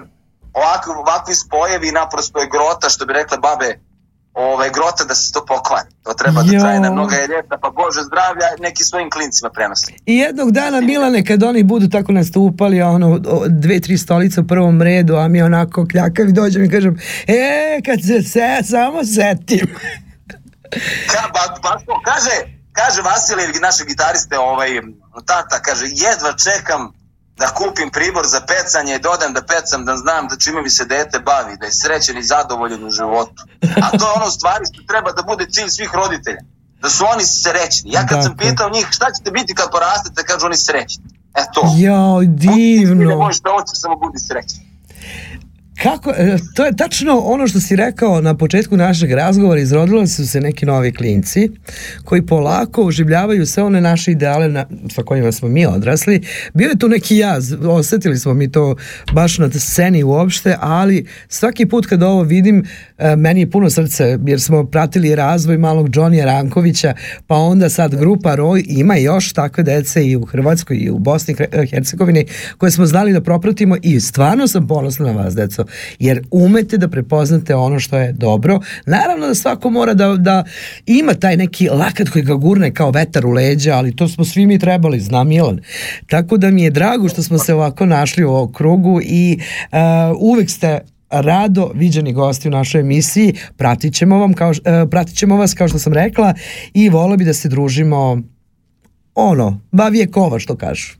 [0.53, 3.79] ovakvi, ovakvi spojevi naprosto je grota, što bi rekle babe,
[4.33, 5.89] ovaj, grota da se to pokvari.
[6.03, 6.59] To treba da Jo.
[6.59, 9.93] traje na mnoga je ljeta, pa Bože zdravlja, neki svojim klincima prenosi.
[10.05, 14.81] I jednog dana, Milane, kad oni budu tako nastupali, ono, dve, tri stolice u prvom
[14.81, 19.67] redu, a mi onako kljakavi dođem i kažem, e, kad se, se samo setim.
[21.11, 22.35] Ka, ba, ba, kaže,
[22.71, 24.69] kaže Vasilij, naše gitariste, ovaj,
[25.25, 26.91] tata, kaže, jedva čekam
[27.37, 30.85] da kupim pribor za pecanje i dodam da pecam, da znam da čime mi se
[30.85, 33.43] dete bavi, da je srećen i zadovoljen u životu.
[33.83, 36.41] A to je ono stvari što treba da bude cilj svih roditelja.
[36.81, 37.91] Da su oni srećni.
[37.91, 38.49] Ja kad sam Dakle.
[38.49, 41.03] pitao njih šta ćete biti kad porastete, kažu oni srećni.
[41.35, 41.61] E to.
[41.77, 43.17] Jao, Ne divno.
[43.17, 44.68] možete oći, samo budi srećni.
[45.83, 50.27] Kako, e, to je tačno ono što si rekao na početku našeg razgovora, izrodili su
[50.27, 51.49] se neki novi klinci
[52.03, 54.65] koji polako oživljavaju sve one naše ideale na,
[54.95, 56.21] sa kojima smo mi odrasli.
[56.53, 58.75] Bio je tu neki jaz, osetili smo mi to
[59.13, 62.63] baš na sceni uopšte, ali svaki put kad ovo vidim,
[63.17, 66.93] meni je puno srce, jer smo pratili razvoj malog Johnija Rankovića,
[67.27, 71.35] pa onda sad grupa Roj ima još takve dece i u Hrvatskoj i u Bosni
[71.63, 72.25] i Hercegovini
[72.57, 75.65] koje smo znali da propratimo i stvarno sam ponosna na vas, deco,
[75.99, 78.59] jer umete da prepoznate ono što je dobro.
[78.85, 80.43] Naravno da svako mora da, da
[80.85, 84.45] ima taj neki lakat koji ga gurne kao vetar u leđa, ali to smo svi
[84.45, 85.59] mi trebali, zna Milan.
[86.07, 89.39] Tako da mi je drago što smo se ovako našli u ovom krugu i
[89.71, 89.77] uh,
[90.19, 90.79] uvek ste
[91.09, 93.33] rado viđeni gosti u našoj emisiji.
[93.57, 96.33] Pratit ćemo, vam kao, e, pratit ćemo vas kao što sam rekla
[96.73, 98.21] i volio bi da se družimo
[99.15, 100.99] ono, bavije kova što kažu.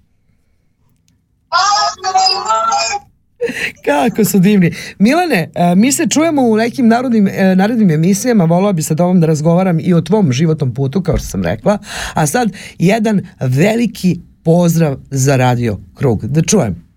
[3.86, 4.72] Kako su divni.
[5.00, 9.20] Milane, e, mi se čujemo u nekim narodnim, e, narednim emisijama, volao bi sa tobom
[9.20, 11.78] da razgovaram i o tvom životnom putu, kao što sam rekla.
[12.14, 16.26] A sad, jedan veliki pozdrav za Radio Krug.
[16.26, 16.89] Da čujem.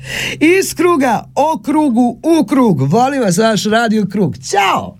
[0.58, 2.82] Iz kruga, o krugu, u krug.
[2.82, 4.38] Volim vas, vaš Radio Krug.
[4.38, 4.96] Ćao!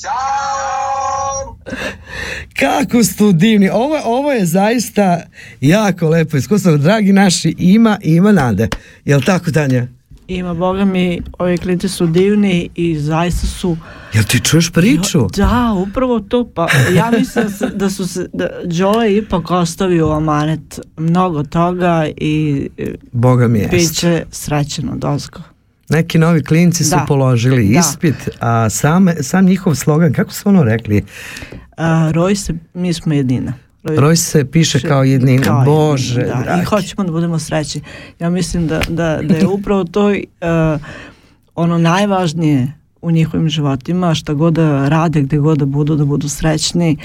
[0.00, 1.58] Ćao!
[2.58, 3.70] Kako su divni.
[3.70, 5.22] Ovo, ovo je zaista
[5.60, 6.76] jako lepo iskustvo.
[6.76, 8.68] Dragi naši, ima, ima nade.
[9.04, 9.86] Jel tako, Tanja?
[10.28, 13.76] Ima, boga mi, ovi klinci su divni i zaista su...
[14.14, 15.26] Jel ti čuješ priču?
[15.36, 16.50] Da, upravo to.
[16.54, 22.94] Pa ja mislim da, su se, da Đole ipak ostavio amanet mnogo toga i e,
[23.12, 23.70] Boga mi jest.
[23.70, 25.40] bit će srećeno dozgo.
[25.88, 27.04] Neki novi klinci su Da.
[27.08, 27.78] položili Da.
[27.80, 31.04] ispit, a sam, sam njihov slogan, kako su ono rekli?
[31.76, 33.52] A, roj se, mi smo jedina.
[33.84, 35.42] Roj se piše kao jednina.
[35.42, 36.62] Kao Bože, da, dragi.
[36.62, 37.80] I hoćemo da budemo srećni.
[38.20, 40.16] Ja mislim da, da, da je upravo to uh,
[41.54, 46.28] ono najvažnije u njihovim životima, šta god da rade, gde god da budu, da budu
[46.28, 46.96] srećni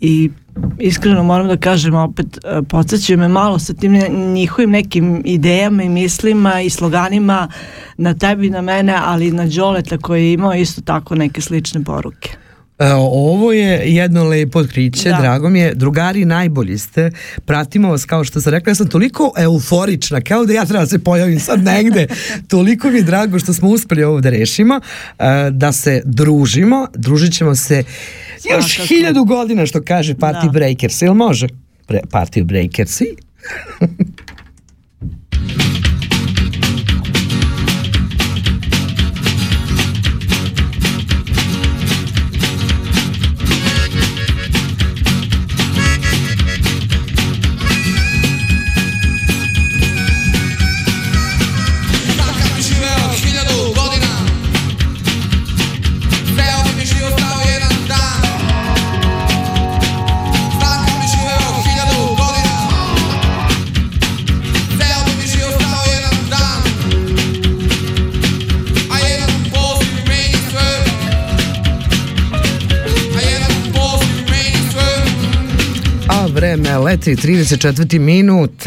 [0.00, 0.30] i
[0.78, 3.92] iskreno moram da kažem opet uh, podsjećaju me malo sa tim
[4.32, 7.48] njihovim nekim idejama i mislima i sloganima
[7.96, 11.84] na tebi na mene, ali i na Đoleta koji je imao isto tako neke slične
[11.84, 12.45] poruke.
[12.78, 15.16] E, Ovo je jedno lepo otkriće, Da.
[15.16, 15.74] drago mi je.
[15.74, 17.10] Drugari, najbolji ste.
[17.44, 20.86] Pratimo vas, kao što sam rekla, ja sam toliko euforična, kao da ja treba da
[20.86, 22.06] se pojavim sad negde.
[22.48, 24.80] toliko mi je drago što smo uspeli ovo da rešimo,
[25.18, 26.86] e, da se družimo.
[26.94, 27.84] Družit ćemo se
[28.52, 28.86] još Svakako.
[28.88, 30.50] hiljadu godina, što kaže Party Da.
[30.50, 31.02] Breakers.
[31.02, 31.46] Ili može?
[31.86, 33.06] Pre, party Breakersi?
[76.86, 77.98] leti 34.
[77.98, 78.62] minut.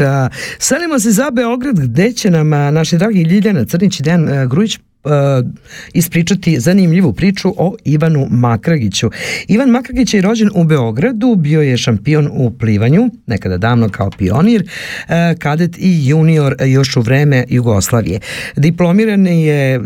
[0.58, 5.42] Selimo se za Beograd gde će nam naši dragi Ljiljana Crnić i Dejan Grujić a,
[5.92, 9.10] ispričati zanimljivu priču o Ivanu Makragiću.
[9.48, 14.68] Ivan Makragić je rođen u Beogradu, bio je šampion u plivanju, nekada davno kao pionir,
[15.08, 18.20] a, kadet i junior još u vreme Jugoslavije.
[18.56, 19.80] Diplomiran je e,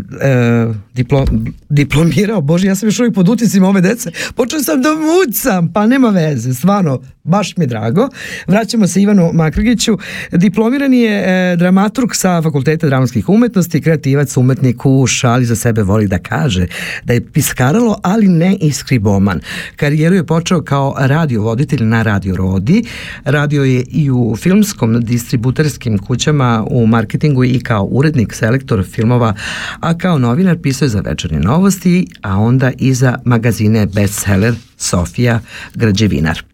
[0.94, 1.26] diplo,
[1.68, 5.86] diplomirao, bože, ja sam još uvijek pod uticima ove dece, počeo sam da mucam, pa
[5.86, 8.08] nema veze, stvarno, baš mi drago.
[8.46, 9.98] Vraćamo se Ivanu Makragiću.
[10.32, 15.82] Diplomirani je e, dramaturg sa Fakulteta dramskih umetnosti, kreativac, umetnik u u šali za sebe
[15.82, 16.66] voli da kaže
[17.04, 19.40] da je piskaralo, ali ne i skriboman.
[19.76, 22.84] Karijeru je počeo kao radiovoditelj na Radio Rodi.
[23.24, 29.34] Radio je i u filmskom distributerskim kućama u marketingu i kao urednik, selektor filmova,
[29.80, 35.40] a kao novinar pisao je za večernje novosti, a onda i za magazine bestseller Sofija
[35.74, 36.53] Građevinar.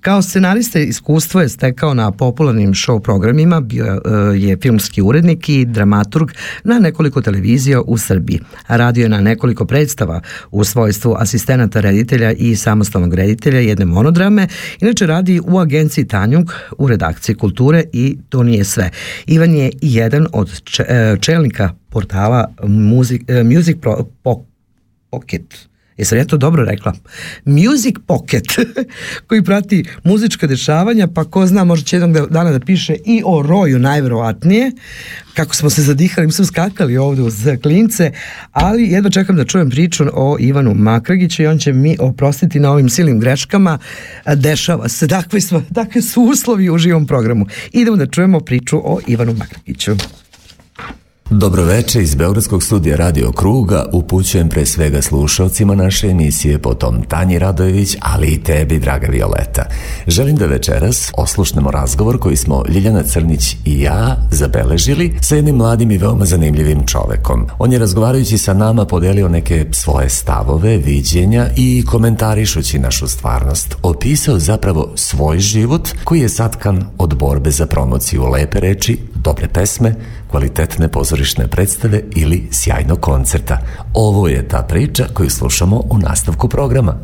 [0.00, 3.98] Kao scenarista iskustvo je stekao na popularnim show programima, bio e,
[4.38, 6.30] je filmski urednik i dramaturg
[6.64, 8.40] na nekoliko televizija u Srbiji.
[8.68, 14.48] Radio je na nekoliko predstava u svojstvu asistenata reditelja i samostalnog reditelja jedne monodrame.
[14.80, 18.90] Inače radi u agenciji Tanjug u redakciji kulture i to nije sve.
[19.26, 24.06] Ivan je jedan od e, čelnika portala Music, e, Music Pro,
[25.10, 25.67] Pocket
[25.98, 26.92] Jesam ja to dobro rekla?
[27.44, 28.44] Music Pocket,
[29.26, 33.22] koji prati muzička dešavanja, pa ko zna, možda će jednog da, dana da piše i
[33.26, 34.72] o Roju najverovatnije,
[35.34, 38.12] kako smo se zadihali, mi smo skakali ovde uz klince,
[38.52, 42.72] ali jedva čekam da čujem priču o Ivanu Makragiću i on će mi oprostiti na
[42.72, 43.78] ovim silnim greškama.
[44.34, 47.46] Dešava se, takve su, takve su uslovi u živom programu.
[47.72, 49.96] Idemo da čujemo priču o Ivanu Makragiću.
[51.30, 57.96] Dobroveče iz Beogradskog studija Radio Kruga upućujem pre svega slušalcima naše emisije, potom Tanji Radojević,
[58.00, 59.64] ali i tebi, draga Violeta.
[60.06, 65.90] Želim da večeras oslušnemo razgovor koji smo Ljiljana Crnić i ja zabeležili sa jednim mladim
[65.90, 67.46] i veoma zanimljivim čovekom.
[67.58, 74.38] On je razgovarajući sa nama podelio neke svoje stavove, viđenja i komentarišući našu stvarnost, opisao
[74.38, 79.94] zapravo svoj život koji je satkan od borbe za promociju lepe reči, dobre pesme,
[80.30, 83.58] kvalitetne pozorišne predstave ili sjajnog koncerta.
[83.94, 86.94] Ovo je ta priča koju slušamo u nastavku programa.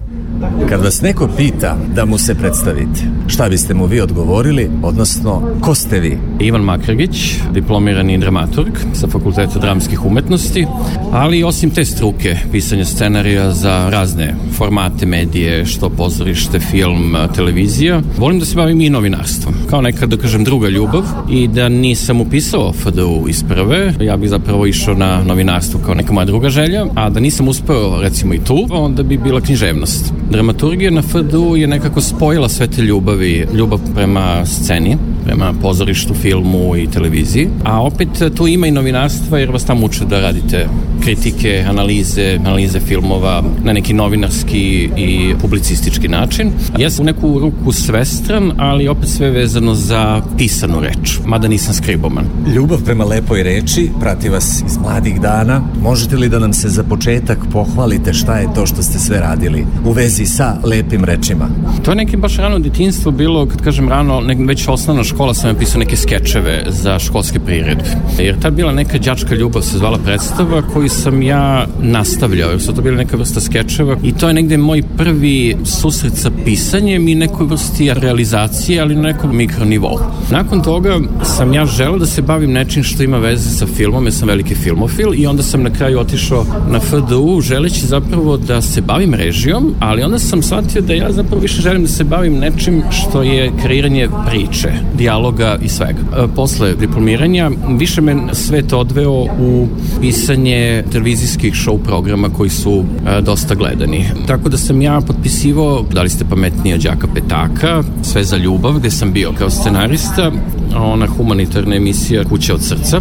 [0.69, 5.75] Kad vas neko pita da mu se predstavite, šta biste mu vi odgovorili, odnosno ko
[5.75, 6.19] ste vi?
[6.41, 10.67] Ivan Makragić, diplomirani dramaturg sa Fakulteta dramskih umetnosti,
[11.13, 18.39] ali osim te struke, pisanja scenarija za razne formate medije, što pozorište, film, televizija, volim
[18.39, 19.55] da se bavim i novinarstvom.
[19.71, 24.31] Kao neka, da kažem, druga ljubav i da nisam upisao FDU iz prve, ja bih
[24.31, 28.45] zapravo išao na novinarstvo kao neka moja druga želja, a da nisam uspeo recimo i
[28.45, 30.14] tu, onda bi bila književnost.
[30.31, 36.77] Dramaturgija na FDU je nekako spojila sve te ljubavi, ljubav prema sceni, prema pozorištu, filmu
[36.77, 40.69] i televiziji, a opet tu ima i novinarstva jer vas tamo uče da radite
[41.03, 46.51] kritike, analize, analize filmova na neki novinarski i publicistički način.
[46.79, 51.75] Ja sam u neku ruku svestran, ali opet sve vezano za pisanu reč, mada nisam
[51.75, 52.25] skriboman.
[52.55, 55.63] Ljubav prema lepoj reči prati vas iz mladih dana.
[55.83, 59.67] Možete li da nam se za početak pohvalite šta je to što ste sve radili
[59.85, 61.49] u vezi sa lepim rečima?
[61.85, 65.53] To je neki baš rano detinstvo bilo, kad kažem rano, nek, već osnovna škola sam
[65.53, 67.85] napisao neke skečeve za školske priredbe.
[68.19, 72.75] Jer ta bila neka đačka ljubav se zvala predstava koju sam ja nastavljao, jer su
[72.75, 77.15] to bila neka vrsta skečeva i to je negde moj prvi susret sa pisanjem i
[77.15, 79.99] nekoj vrsti realizacije, ali na nekom mikronivou.
[80.31, 84.15] Nakon toga sam ja želeo da se bavim nečim što ima veze sa filmom, jer
[84.15, 88.81] sam veliki filmofil i onda sam na kraju otišao na FDU želeći zapravo da se
[88.81, 92.83] bavim režijom, ali onda sam shvatio da ja zapravo više želim da se bavim nečim
[92.91, 96.01] što je kreiranje priče, dijaloga i svega.
[96.17, 99.69] E, posle diplomiranja više me svet odveo u
[100.01, 104.05] pisanje televizijskih show programa koji su e, dosta gledani.
[104.27, 108.73] Tako da sam ja potpisivao Da li ste pametniji od Đaka Petaka, Sve za ljubav,
[108.73, 110.33] gde sam bio kao scenarista,
[110.77, 113.01] ona humanitarna emisija Kuća od srca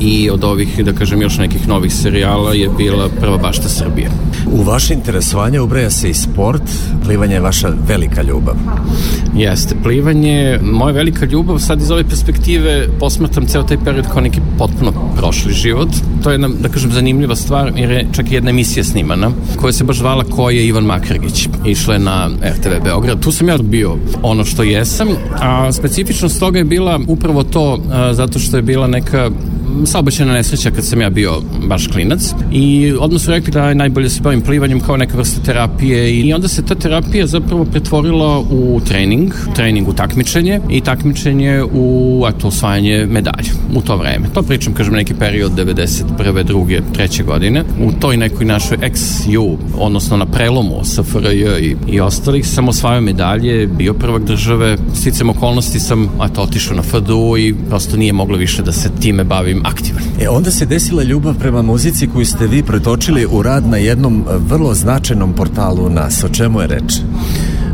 [0.00, 4.10] i od ovih, da kažem, još nekih novih serijala je bila Prva bašta Srbije.
[4.52, 6.62] U vaše interesovanje ubraja se i sport,
[7.04, 8.54] plivanje je vaša velika ljubav.
[9.36, 14.40] Jeste, plivanje, moja velika ljubav, sad iz ove perspektive posmatram ceo taj period kao neki
[14.58, 15.88] potpuno prošli život.
[16.22, 19.72] To je jedna, da kažem, zanimljiva stvar, jer je čak i jedna emisija snimana, koja
[19.72, 21.48] se baš zvala Ko je Ivan Makrgić.
[21.66, 23.20] Išla je na RTV Beograd.
[23.20, 25.08] Tu sam ja bio ono što jesam,
[25.40, 27.78] a specifičnost toga je bila upravo to,
[28.12, 29.30] zato što je bila neka
[29.86, 31.32] saobraćena nesreća kad sam ja bio
[31.68, 35.16] baš klinac i odmah su rekli da je najbolje da se bavim plivanjem kao neka
[35.16, 40.80] vrsta terapije i onda se ta terapija zapravo pretvorila u trening, trening u takmičenje i
[40.80, 44.26] takmičenje u eto, osvajanje medalja u to vreme.
[44.34, 46.42] To pričam, kažem, neki period 91.
[46.42, 47.64] druge, treće godine.
[47.80, 53.66] U toj nekoj našoj ex-ju, odnosno na prelomu SFRJ i, i ostalih, sam osvajao medalje,
[53.66, 58.62] bio prvak države, sticam okolnosti sam eto, otišao na FDU i prosto nije moglo više
[58.62, 60.02] da se time bavim aktivan.
[60.20, 64.24] E onda se desila ljubav prema muzici koju ste vi pretočili u rad na jednom
[64.48, 66.24] vrlo značajnom portalu nas.
[66.24, 66.92] O čemu je reč?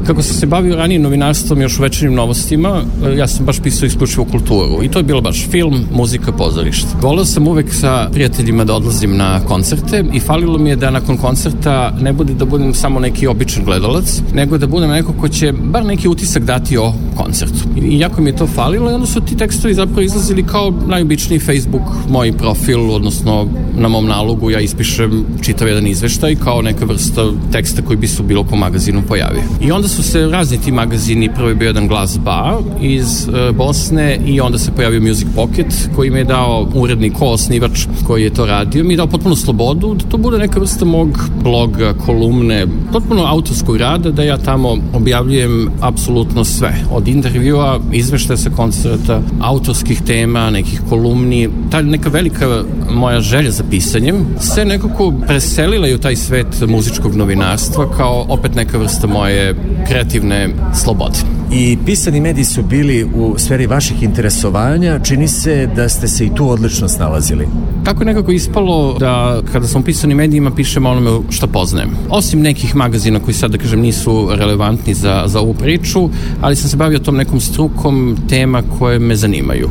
[0.06, 4.24] Kako sam se bavio ranije novinarstvom još u novostima, e, ja sam baš pisao isključivo
[4.24, 6.88] kulturu i to je bilo baš film, muzika, pozorište.
[7.02, 11.16] Volio sam uvek sa prijateljima da odlazim na koncerte i falilo mi je da nakon
[11.16, 15.52] koncerta ne bude da budem samo neki običan gledalac, nego da budem neko ko će
[15.52, 16.92] bar neki utisak dati o
[17.22, 17.68] koncertu.
[17.82, 21.38] I jako mi je to falilo i onda su ti tekstovi zapravo izlazili kao najobičniji
[21.38, 23.46] Facebook, moj profil, odnosno
[23.78, 28.22] na mom nalogu ja ispišem čitav jedan izveštaj kao neka vrsta teksta koji bi se
[28.22, 29.42] u bilo kom magazinu pojavio.
[29.60, 33.52] I onda su se razni ti magazini, prvo je bio jedan glas ba iz e,
[33.52, 38.22] Bosne i onda se pojavio Music Pocket koji mi je dao urednik, ko osnivač koji
[38.22, 41.94] je to radio, mi je dao potpuno slobodu da to bude neka vrsta mog bloga,
[42.06, 46.74] kolumne, potpuno autorskog rada da ja tamo objavljujem apsolutno sve.
[46.92, 53.64] Od intervjua, izveštaja sa koncerta, autorskih tema, nekih kolumni, ta neka velika moja želja za
[53.70, 59.54] pisanjem se nekako preselila i u taj svet muzičkog novinarstva kao opet neka vrsta moje
[59.88, 61.39] kreativne slobode.
[61.52, 66.34] I pisani mediji su bili u sferi vaših interesovanja, čini se da ste se i
[66.34, 67.48] tu odlično snalazili.
[67.84, 71.90] Kako je nekako ispalo da kada sam u pisanim medijima pišem onome što poznajem.
[72.08, 76.08] Osim nekih magazina koji sad da kažem nisu relevantni za, za ovu priču,
[76.40, 79.68] ali sam se bavio tom nekom strukom tema koje me zanimaju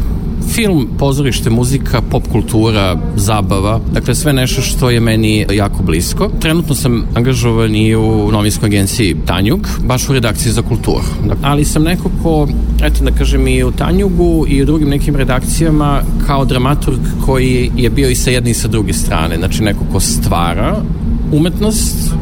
[0.50, 6.30] film, pozorište, muzika, pop kultura, zabava, dakle sve nešto što je meni jako blisko.
[6.40, 11.04] Trenutno sam angažovan i u novinskoj agenciji Tanjug, baš u redakciji za kulturu.
[11.42, 12.48] Ali sam neko ko,
[12.84, 17.90] eto da kažem i u Tanjugu i u drugim nekim redakcijama kao dramaturg koji je
[17.90, 20.78] bio i sa jedne i sa druge strane, znači neko ko stvara
[21.32, 22.14] umetnost,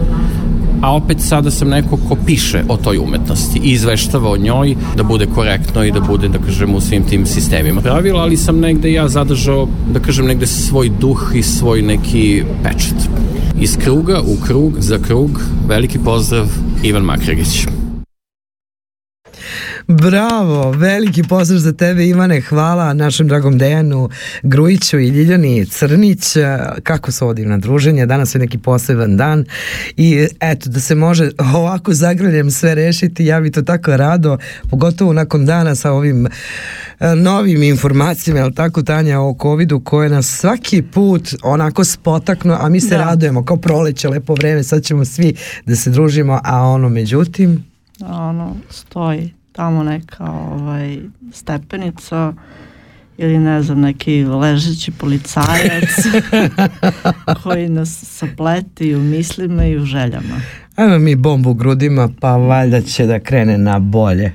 [0.82, 5.04] a opet sada sam neko ko piše o toj umetnosti i izveštava o njoj da
[5.04, 8.92] bude korektno i da bude, da kažem, u svim tim sistemima pravila, ali sam negde
[8.92, 13.10] ja zadržao, da kažem, negde svoj duh i svoj neki pečat.
[13.62, 16.48] Iz kruga u krug, za krug, veliki pozdrav,
[16.84, 17.68] Ivan Makregić.
[19.88, 24.10] Bravo, veliki pozdrav za tebe Ivane, hvala našem dragom Dejanu
[24.44, 26.24] Grujiću i Ljiljani Crnić,
[26.84, 29.46] kako se ovdje na druženje, danas je neki poseban dan
[29.98, 34.38] i eto da se može ovako zagrljem sve rešiti, ja bi to tako rado,
[34.70, 40.28] pogotovo nakon dana sa ovim e, novim informacijama, jel tako Tanja, o covidu koje nas
[40.28, 42.98] svaki put onako spotaknu, a mi se da.
[42.98, 45.36] radujemo kao proleće, lepo vreme, sad ćemo svi
[45.66, 47.66] da se družimo, a ono međutim...
[48.00, 50.98] Ono, stoji tamo neka ovaj,
[51.34, 52.34] stepenica
[53.18, 55.90] ili ne znam, neki ležeći policajac
[57.44, 60.42] koji nas sapleti u mislima i u željama.
[60.76, 64.32] Ajmo mi bombu u grudima, pa valjda će da krene na bolje.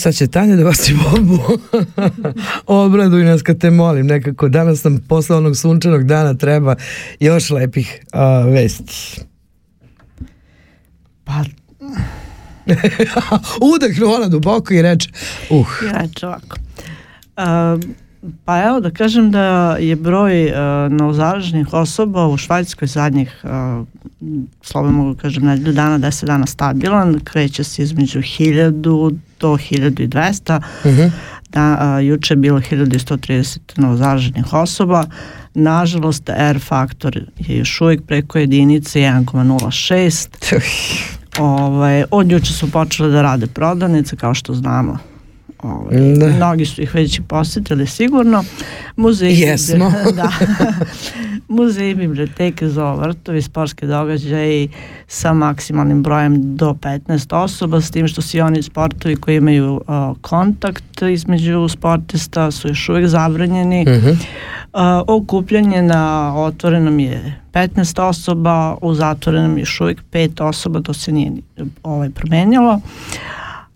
[0.00, 1.38] Sad će Tanja da vas i bombu.
[2.66, 4.06] Obraduj nas kad te molim.
[4.06, 6.76] Nekako danas nam posle onog sunčanog dana treba
[7.20, 9.20] još lepih a, vesti.
[11.24, 11.44] Pa...
[13.74, 15.10] Udahnu ona duboko i reče,
[15.50, 15.66] uh.
[15.82, 16.56] I reče ovako.
[17.36, 17.80] Uh,
[18.44, 20.52] pa evo da kažem da je broj uh,
[20.92, 23.50] novozaraženih osoba u Švajcarskoj zadnjih, uh,
[24.62, 29.10] slobodno mogu da kažem, nedelju dana, 10 dana stabilan, kreće se između 1000 do
[29.40, 30.56] 1200.
[30.84, 31.10] Uh -huh.
[31.48, 35.04] Da, uh, juče je bilo 1130 novozaraženih osoba.
[35.54, 40.60] Nažalost, R faktor je još uvijek preko jedinice 1,06.
[41.38, 44.98] ovaj, od juče su počele da rade prodavnice, kao što znamo
[45.62, 46.26] Ovaj, da.
[46.26, 48.44] Mnogi su ih već posetili sigurno.
[48.96, 49.92] Muzeji, Jesmo.
[50.16, 50.30] da.
[51.48, 54.68] Muzeji, biblioteke, vrtovi, sportske događaje
[55.08, 60.16] sa maksimalnim brojem do 15 osoba, s tim što svi oni sportovi koji imaju uh,
[60.20, 63.82] kontakt između sportista su još uvijek zabranjeni.
[63.82, 64.10] Uh -huh.
[64.12, 70.94] uh, okupljanje na otvorenom je 15 osoba, u zatvorenom je još uvijek 5 osoba, to
[70.94, 71.32] se nije
[71.82, 72.74] ovaj, promenjalo.
[72.74, 72.82] Uh,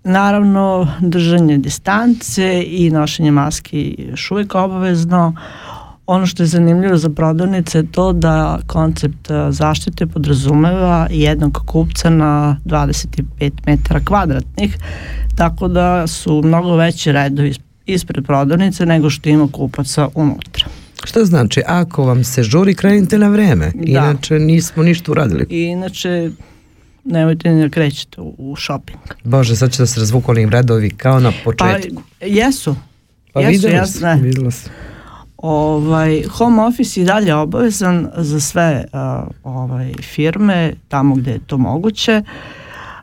[0.04, 5.36] Naravno, držanje distance i nošenje maski je još uvijek obavezno.
[6.06, 12.56] Ono što je zanimljivo za prodavnice je to da koncept zaštite podrazumeva jednog kupca na
[12.64, 14.76] 25 metara kvadratnih,
[15.36, 17.54] tako da su mnogo veći redovi
[17.86, 20.64] ispred prodavnice nego što ima kupaca unutra.
[21.04, 23.82] Što znači, ako vam se žuri, krenite na vreme, da.
[23.84, 25.46] inače nismo ništa uradili.
[25.50, 26.30] Inače,
[27.04, 29.00] nemojte ni da krećete u, u shopping.
[29.24, 32.02] Bože, sad će da se razvuku onim redovi kao na početku.
[32.20, 32.76] Pa, jesu.
[33.32, 34.00] Pa jesu, videla jasne.
[34.00, 34.72] sam, videla sam.
[35.36, 41.58] Ovaj, home office i dalje obavezan za sve uh, ovaj, firme tamo gde je to
[41.58, 42.22] moguće.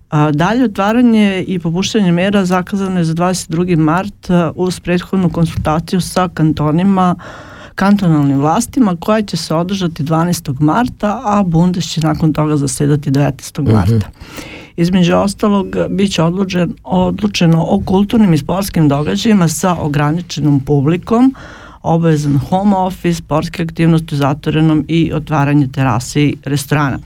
[0.10, 3.78] A, dalje otvaranje i popuštanje mera zakazano je za 22.
[3.78, 10.62] mart uh, uz prethodnu konsultaciju sa kantonima uh, kantonalnim vlastima koja će se održati 12.
[10.62, 13.62] marta, a Bundes će nakon toga zasedati 19.
[13.62, 13.74] Mm -hmm.
[13.74, 14.10] marta.
[14.76, 21.36] Između ostalog, bit će odlučen, odlučeno o kulturnim i sportskim događajima sa ograničenom publikom,
[21.82, 27.00] obavezan home office, sportske aktivnosti u zatvorenom i otvaranje terase i restorana.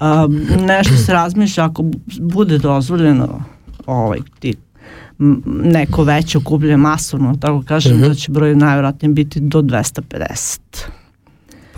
[0.00, 1.84] Um, nešto se razmišlja ako
[2.20, 3.42] bude dozvoljeno
[3.86, 4.54] ovaj, ti
[5.46, 8.08] neko veće okupljanje masovno, tako kažem, mm -hmm.
[8.08, 10.58] da će broj najvjerojatnije biti do 250.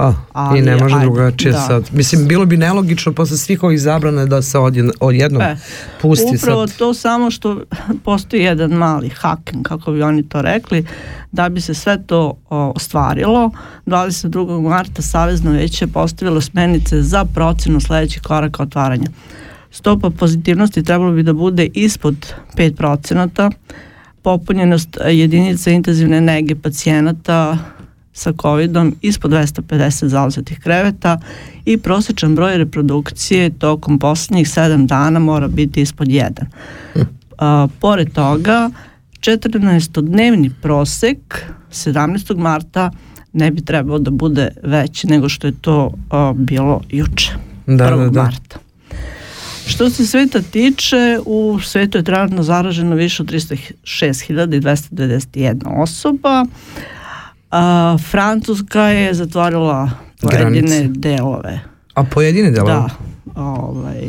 [0.01, 1.59] Pa, Ali, i ne može ajde, drugačije da.
[1.59, 1.89] sad.
[1.93, 5.57] Mislim, bilo bi nelogično posle svih ovih zabrana da se odjedno, odjednom e,
[6.03, 6.79] pusti upravo sad.
[6.79, 7.61] to samo što
[8.05, 10.87] postoji jedan mali haken, kako bi oni to rekli,
[11.33, 13.51] da bi se sve to o, ostvarilo.
[13.87, 14.69] 22.
[14.69, 19.09] marta Savezno veće postavilo smenice za procenu sledećih koraka otvaranja
[19.71, 23.53] stopa pozitivnosti trebalo bi da bude ispod 5%,
[24.23, 27.59] popunjenost jedinica intenzivne nege pacijenata
[28.13, 31.21] sa COVID-om ispod 250 zauzetih kreveta
[31.65, 36.31] i prosječan broj reprodukcije tokom poslednjih 7 dana mora biti ispod 1.
[37.39, 38.71] A, pored toga,
[39.21, 42.37] 14-dnevni prosek 17.
[42.37, 42.91] marta
[43.33, 47.33] ne bi trebao da bude veći nego što je to a, bilo juče,
[47.67, 47.77] da, 1.
[47.77, 48.23] Da, da.
[48.23, 48.70] marta.
[49.71, 56.45] Što se sveta tiče, u svetu je trenutno zaraženo više od 306.291 osoba.
[57.51, 59.91] A, Francuska je zatvorila
[60.21, 60.89] pojedine Granice.
[60.89, 61.61] delove.
[61.95, 62.73] A pojedine delove?
[62.73, 62.89] Da.
[63.37, 64.09] Ovaj,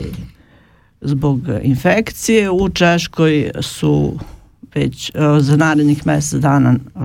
[1.01, 2.49] zbog infekcije.
[2.49, 4.19] U Češkoj su
[4.75, 7.01] već uh, za narednih mesec dana uh,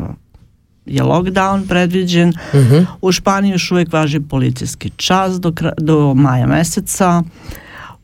[0.87, 2.29] je lockdown predviđen.
[2.29, 2.75] Uh mhm.
[2.75, 2.87] -huh.
[3.03, 7.19] U Španiji još uvijek važi policijski čas do, do maja meseca.
[7.19, 7.27] Uh,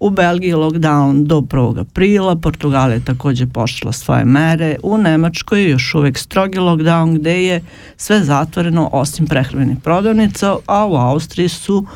[0.03, 1.81] U Belgiji lockdown do 1.
[1.81, 7.45] aprila, Portugalija je takođe pošla svoje mere, u Nemačkoj je još uvek strogi lockdown gde
[7.45, 7.61] je
[7.97, 11.87] sve zatvoreno osim prehrambenih prodavnica, a u Austriji su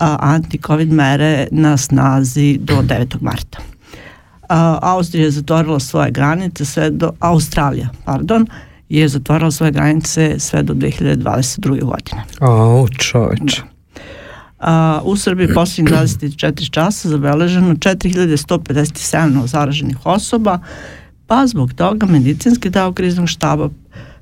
[0.00, 3.16] anti-covid mere na snazi do 9.
[3.20, 3.58] marta.
[4.48, 8.46] A, Austrija je zatvorila svoje granice sve do, Australija, pardon,
[8.88, 11.84] je zatvorila svoje granice sve do 2022.
[11.84, 12.24] godine.
[12.40, 13.56] O, čoveč.
[13.56, 13.75] Da.
[14.66, 20.58] A, u Srbiji posljednjih 24 časa zabeleženo 4157 zaraženih osoba,
[21.26, 23.68] pa zbog toga medicinski deo kriznog štaba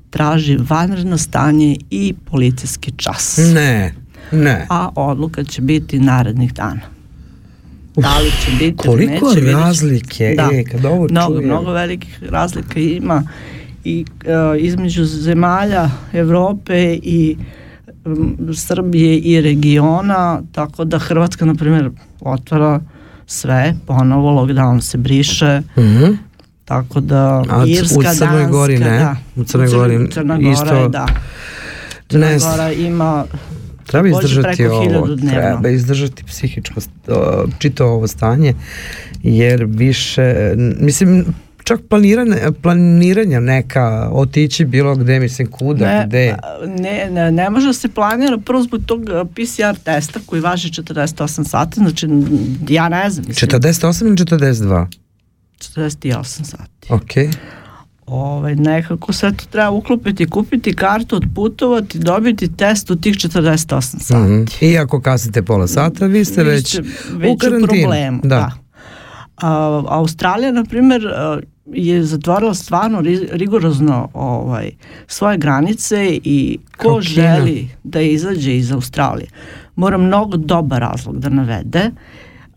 [0.09, 3.37] traži vanredno stanje i policijski čas.
[3.53, 3.93] Ne,
[4.31, 4.65] ne.
[4.69, 6.81] A odluka će biti narednih dana.
[7.95, 11.45] Da li će biti Koliko neće, razlike, da, e, kad ovo mnogo, čujem.
[11.45, 13.23] Mnogo velikih razlika ima
[13.83, 17.45] i uh, između zemalja Evrope i uh,
[18.55, 21.89] Srbije i regiona, tako da Hrvatska, na primjer,
[22.21, 22.79] otvara
[23.25, 26.17] sve, ponovo lockdown se briše, mm -hmm.
[26.65, 28.99] Tako da A Irska, u Crnoj Gori Danska, ne?
[28.99, 29.15] da.
[29.35, 31.05] U Crnoj Gori Crna Gora isto- da.
[32.09, 32.37] Crna Ne.
[32.39, 33.25] Gora ima
[33.85, 36.81] Treba izdržati ovo, treba izdržati psihičko
[37.57, 38.53] čito ovo stanje,
[39.23, 41.25] jer više, mislim,
[41.65, 46.35] čak planiranje, planiranja neka, otići bilo gde, mislim, kuda, ne, gde.
[46.79, 50.69] ne, ne, ne može da se planira prvo zbog tog a, PCR testa koji važi
[50.69, 52.07] 48 sati, znači
[52.69, 54.87] ja ne znam, mislim, 48 ili 42?
[55.59, 56.87] 48 sati.
[56.89, 57.35] Ok.
[58.05, 64.13] Ovaj, nekako sve to treba uklopiti, kupiti kartu, otputovati, dobiti test u tih 48 sati.
[64.31, 64.43] Mhm.
[64.61, 66.81] I ako kasnite pola sata, vi ste Vi već, ste
[67.15, 67.67] u već karantinu.
[67.67, 68.21] problemu.
[68.23, 68.51] Da.
[69.37, 74.71] A, Australija, na primjer, a, je zatvorila stvarno ri- rigorozno ovaj,
[75.07, 77.01] svoje granice i ko Kao Kina.
[77.01, 79.27] želi da izađe iz Australije
[79.75, 81.91] mora mnogo dobar razlog da navede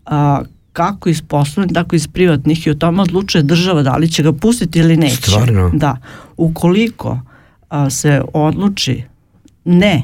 [0.05, 0.41] a,
[0.73, 4.33] kako iz poslovnih, tako iz privatnih i o tome odlučuje država da li će ga
[4.33, 5.15] pustiti ili neće.
[5.21, 5.71] Stvarno?
[5.73, 5.97] Da.
[6.37, 7.19] Ukoliko
[7.69, 9.03] a, se odluči
[9.65, 10.03] ne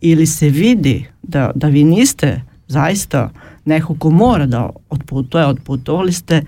[0.00, 3.30] ili se vidi da, da vi niste zaista
[3.64, 6.42] neko ko mora da otputuje, otputovali ste,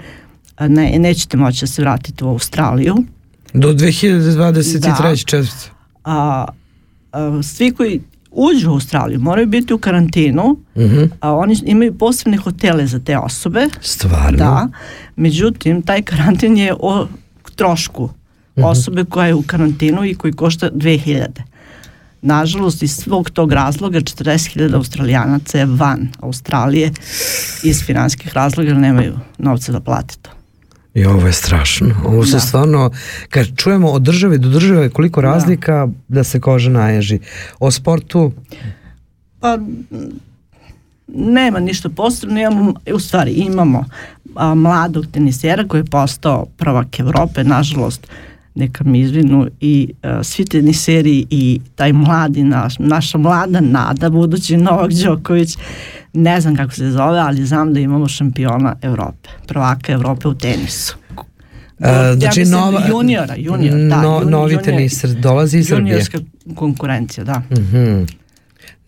[0.61, 2.97] ne, nećete moći da se vratite u Australiju.
[3.55, 4.79] Do 2023.
[5.03, 5.17] Da.
[5.17, 5.71] četvrte.
[6.05, 6.47] A,
[7.13, 8.01] a, svi koji
[8.31, 11.03] uđu u Australiju moraju biti u karantinu, Mhm.
[11.21, 13.67] a oni imaju posebne hotele za te osobe.
[13.81, 14.39] Stvarno?
[14.39, 14.69] Da,
[15.17, 17.07] međutim, taj karantin je o
[17.55, 18.11] trošku
[18.57, 18.65] Mhm.
[18.67, 21.43] osobe koja je u karantinu i koji košta 2000.
[22.23, 26.93] Nažalost, iz svog tog razloga 40.000 australijanaca je van Australije
[27.63, 30.31] iz finanskih razloga jer nemaju novca da plate to.
[30.97, 31.95] I ovo je strašno.
[32.05, 32.41] Ovo se Da.
[32.41, 32.91] stvarno,
[33.29, 37.19] kad čujemo od države do države koliko razlika da, se koža naježi.
[37.59, 38.33] O sportu,
[39.41, 39.59] Pa
[41.09, 43.85] nema ništa posebno, imamo, u stvari imamo
[44.35, 48.07] a, mladog tenisera koji je postao prvak Evrope, nažalost
[48.57, 54.57] neka mi izvinu i a, svi teniseri i taj mladi naš, naša mlada nada, budući
[54.57, 55.57] Novak Đoković,
[56.13, 60.97] ne znam kako se zove, ali znam da imamo šampiona Evrope, prvaka Evrope u tenisu.
[61.81, 65.81] a, znači mislim nova, juniora, junior, da, no, jun- novi junior- teniser dolazi iz Srbije.
[65.83, 66.19] Juniorska
[66.55, 67.43] konkurencija, da.
[67.53, 68.03] Mhm.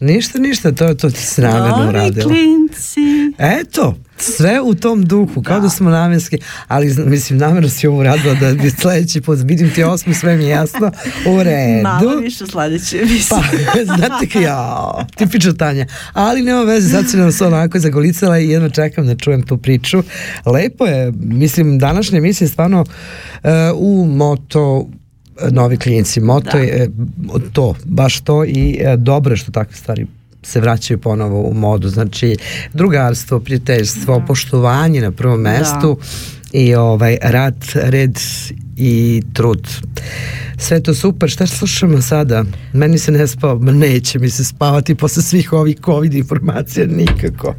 [0.00, 2.28] Ništa, ništa, to, to ti se namjerno Novi uradilo.
[2.28, 3.00] klinci.
[3.38, 6.38] Eto, sve u tom duhu, kao da, smo namjenski,
[6.68, 10.44] ali mislim, namjerno si ovo uradila da bi sledeći put, vidim ti osmi, sve mi
[10.44, 10.90] je jasno,
[11.26, 11.82] u redu.
[11.82, 13.42] Malo više sledeće Pa,
[13.84, 15.86] znate ja, tipično Tanja.
[16.12, 19.58] Ali nema veze, sad si nam se onako zagolicala i jedno čekam da čujem tu
[19.58, 20.02] priču.
[20.46, 24.88] Lepo je, mislim, današnja emisija je stvarno uh, u moto
[25.50, 26.20] novi klijenici.
[26.20, 26.58] Moto Da.
[26.58, 26.90] je
[27.52, 30.06] to, baš to i e, dobro je što takve stvari
[30.42, 31.88] se vraćaju ponovo u modu.
[31.88, 32.36] Znači,
[32.74, 35.98] drugarstvo, prijateljstvo, poštovanje na prvom mestu
[36.52, 38.18] i ovaj rad, red
[38.76, 39.68] i trud.
[40.58, 41.30] Sve to super.
[41.30, 42.44] Šta slušamo sada?
[42.72, 47.54] Meni se ne spava, neće mi se spavati posle svih ovih covid informacija nikako.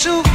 [0.00, 0.29] to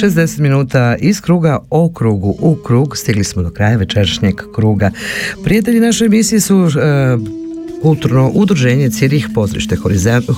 [0.00, 2.96] 60 minuta iz kruga o krugu u krug.
[2.96, 4.90] Stigli smo do kraja večerašnjeg kruga.
[5.44, 6.70] Prijatelji naše emisije su e,
[7.82, 9.76] kulturno udruženje Cirih, pozorište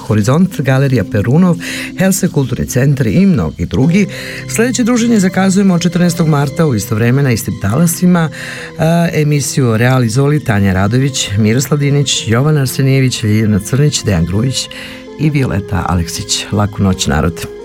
[0.07, 1.57] Horizont, Galerija Perunov,
[1.99, 4.07] Helse kulturni centar i mnogi drugi.
[4.49, 6.27] Sljedeće druženje zakazujemo 14.
[6.27, 8.29] marta u isto vreme na istim talasima.
[9.13, 14.69] Emisiju realizovali Tanja Radović, Miroslav Dinić, Jovan Arsenijević, Ljiljana Crnić, Dejan Grujić
[15.21, 16.47] i Violeta Aleksić.
[16.53, 17.62] Laku noć narod.